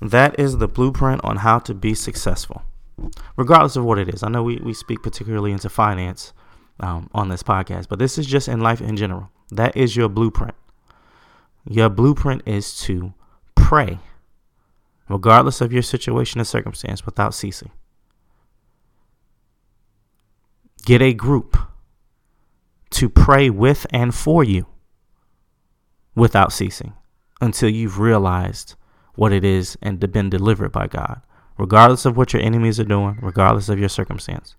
That 0.00 0.38
is 0.38 0.58
the 0.58 0.68
blueprint 0.68 1.24
on 1.24 1.36
how 1.36 1.58
to 1.60 1.74
be 1.74 1.94
successful, 1.94 2.62
regardless 3.36 3.76
of 3.76 3.84
what 3.84 3.98
it 3.98 4.12
is. 4.12 4.22
I 4.22 4.28
know 4.28 4.42
we, 4.42 4.56
we 4.56 4.74
speak 4.74 5.02
particularly 5.02 5.52
into 5.52 5.68
finance 5.68 6.32
um, 6.80 7.08
on 7.14 7.28
this 7.28 7.42
podcast, 7.42 7.88
but 7.88 7.98
this 7.98 8.18
is 8.18 8.26
just 8.26 8.48
in 8.48 8.60
life 8.60 8.80
in 8.80 8.96
general. 8.96 9.30
That 9.50 9.76
is 9.76 9.96
your 9.96 10.08
blueprint. 10.08 10.54
Your 11.68 11.88
blueprint 11.88 12.42
is 12.46 12.76
to 12.80 13.14
pray, 13.54 13.98
regardless 15.08 15.60
of 15.60 15.72
your 15.72 15.82
situation 15.82 16.40
and 16.40 16.46
circumstance, 16.46 17.06
without 17.06 17.34
ceasing. 17.34 17.70
Get 20.86 21.02
a 21.02 21.12
group 21.12 21.58
to 22.90 23.08
pray 23.08 23.50
with 23.50 23.86
and 23.90 24.14
for 24.14 24.44
you 24.44 24.68
without 26.14 26.52
ceasing 26.52 26.92
until 27.40 27.68
you've 27.68 27.98
realized 27.98 28.76
what 29.16 29.32
it 29.32 29.44
is 29.44 29.76
and 29.82 29.98
been 30.12 30.30
delivered 30.30 30.70
by 30.70 30.86
God, 30.86 31.22
regardless 31.58 32.04
of 32.04 32.16
what 32.16 32.32
your 32.32 32.40
enemies 32.40 32.78
are 32.78 32.84
doing, 32.84 33.18
regardless 33.20 33.68
of 33.68 33.80
your 33.80 33.88
circumstance. 33.88 34.54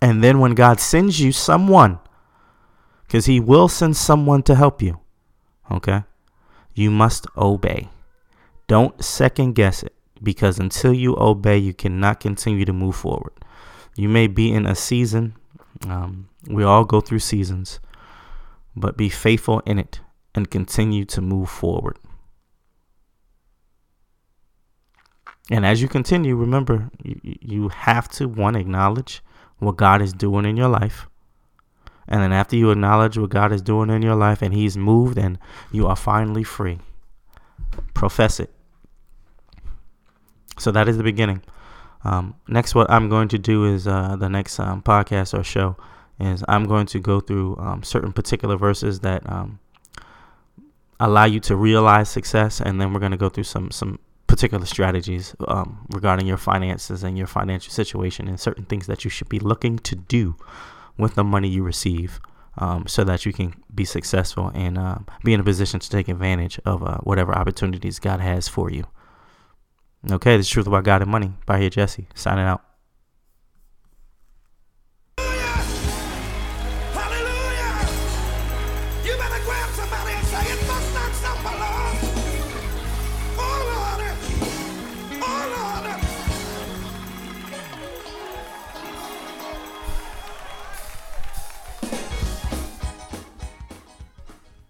And 0.00 0.24
then 0.24 0.40
when 0.40 0.54
God 0.54 0.80
sends 0.80 1.20
you 1.20 1.32
someone, 1.32 1.98
because 3.06 3.26
He 3.26 3.40
will 3.40 3.68
send 3.68 3.98
someone 3.98 4.42
to 4.44 4.54
help 4.54 4.80
you, 4.80 5.00
okay, 5.70 6.04
you 6.72 6.90
must 6.90 7.26
obey. 7.36 7.90
Don't 8.68 9.04
second 9.04 9.54
guess 9.54 9.82
it 9.82 9.94
because 10.22 10.58
until 10.58 10.94
you 10.94 11.14
obey, 11.18 11.58
you 11.58 11.74
cannot 11.74 12.20
continue 12.20 12.64
to 12.64 12.72
move 12.72 12.96
forward. 12.96 13.34
You 13.96 14.08
may 14.08 14.26
be 14.26 14.52
in 14.52 14.66
a 14.66 14.74
season. 14.74 15.36
Um, 15.88 16.28
we 16.48 16.64
all 16.64 16.84
go 16.84 17.00
through 17.00 17.20
seasons, 17.20 17.80
but 18.74 18.96
be 18.96 19.08
faithful 19.08 19.60
in 19.60 19.78
it 19.78 20.00
and 20.34 20.50
continue 20.50 21.04
to 21.06 21.20
move 21.20 21.48
forward. 21.48 21.98
And 25.50 25.66
as 25.66 25.82
you 25.82 25.88
continue, 25.88 26.36
remember, 26.36 26.90
you, 27.02 27.20
you 27.22 27.68
have 27.68 28.08
to 28.12 28.28
one 28.28 28.56
acknowledge 28.56 29.22
what 29.58 29.76
God 29.76 30.00
is 30.00 30.12
doing 30.12 30.44
in 30.44 30.56
your 30.56 30.68
life. 30.68 31.08
And 32.08 32.22
then 32.22 32.32
after 32.32 32.56
you 32.56 32.70
acknowledge 32.70 33.16
what 33.16 33.30
God 33.30 33.52
is 33.52 33.62
doing 33.62 33.90
in 33.90 34.02
your 34.02 34.14
life 34.14 34.42
and 34.42 34.52
He's 34.52 34.76
moved 34.76 35.18
and 35.18 35.38
you 35.72 35.86
are 35.86 35.96
finally 35.96 36.44
free, 36.44 36.78
profess 37.94 38.40
it. 38.40 38.52
So 40.58 40.70
that 40.70 40.88
is 40.88 40.96
the 40.96 41.02
beginning. 41.02 41.42
Um, 42.04 42.34
next, 42.46 42.74
what 42.74 42.90
I'm 42.90 43.08
going 43.08 43.28
to 43.28 43.38
do 43.38 43.64
is 43.64 43.88
uh, 43.88 44.16
the 44.16 44.28
next 44.28 44.60
um, 44.60 44.82
podcast 44.82 45.38
or 45.38 45.42
show 45.42 45.76
is 46.20 46.44
I'm 46.48 46.64
going 46.64 46.86
to 46.86 47.00
go 47.00 47.20
through 47.20 47.56
um, 47.56 47.82
certain 47.82 48.12
particular 48.12 48.56
verses 48.56 49.00
that 49.00 49.28
um, 49.30 49.58
allow 51.00 51.24
you 51.24 51.40
to 51.40 51.56
realize 51.56 52.08
success, 52.08 52.60
and 52.60 52.80
then 52.80 52.92
we're 52.92 53.00
going 53.00 53.12
to 53.12 53.18
go 53.18 53.28
through 53.28 53.44
some 53.44 53.70
some 53.70 53.98
particular 54.26 54.66
strategies 54.66 55.34
um, 55.48 55.86
regarding 55.90 56.26
your 56.26 56.36
finances 56.36 57.04
and 57.04 57.16
your 57.16 57.26
financial 57.26 57.72
situation 57.72 58.26
and 58.28 58.40
certain 58.40 58.64
things 58.64 58.86
that 58.86 59.04
you 59.04 59.10
should 59.10 59.28
be 59.28 59.38
looking 59.38 59.78
to 59.78 59.94
do 59.94 60.36
with 60.98 61.14
the 61.14 61.24
money 61.24 61.48
you 61.48 61.62
receive. 61.62 62.20
Um, 62.56 62.86
so 62.86 63.02
that 63.02 63.26
you 63.26 63.32
can 63.32 63.52
be 63.74 63.84
successful 63.84 64.52
and 64.54 64.78
uh, 64.78 64.98
be 65.24 65.32
in 65.32 65.40
a 65.40 65.42
position 65.42 65.80
to 65.80 65.90
take 65.90 66.06
advantage 66.06 66.60
of 66.64 66.84
uh, 66.84 66.98
whatever 66.98 67.34
opportunities 67.34 67.98
God 67.98 68.20
has 68.20 68.46
for 68.46 68.70
you. 68.70 68.84
Okay, 70.10 70.36
this 70.36 70.46
is 70.46 70.50
Truth 70.50 70.66
About 70.66 70.84
God 70.84 71.00
and 71.00 71.10
Money 71.10 71.32
Bahir, 71.46 71.70
Jesse, 71.70 72.06
signing 72.14 72.44
out. 72.44 72.73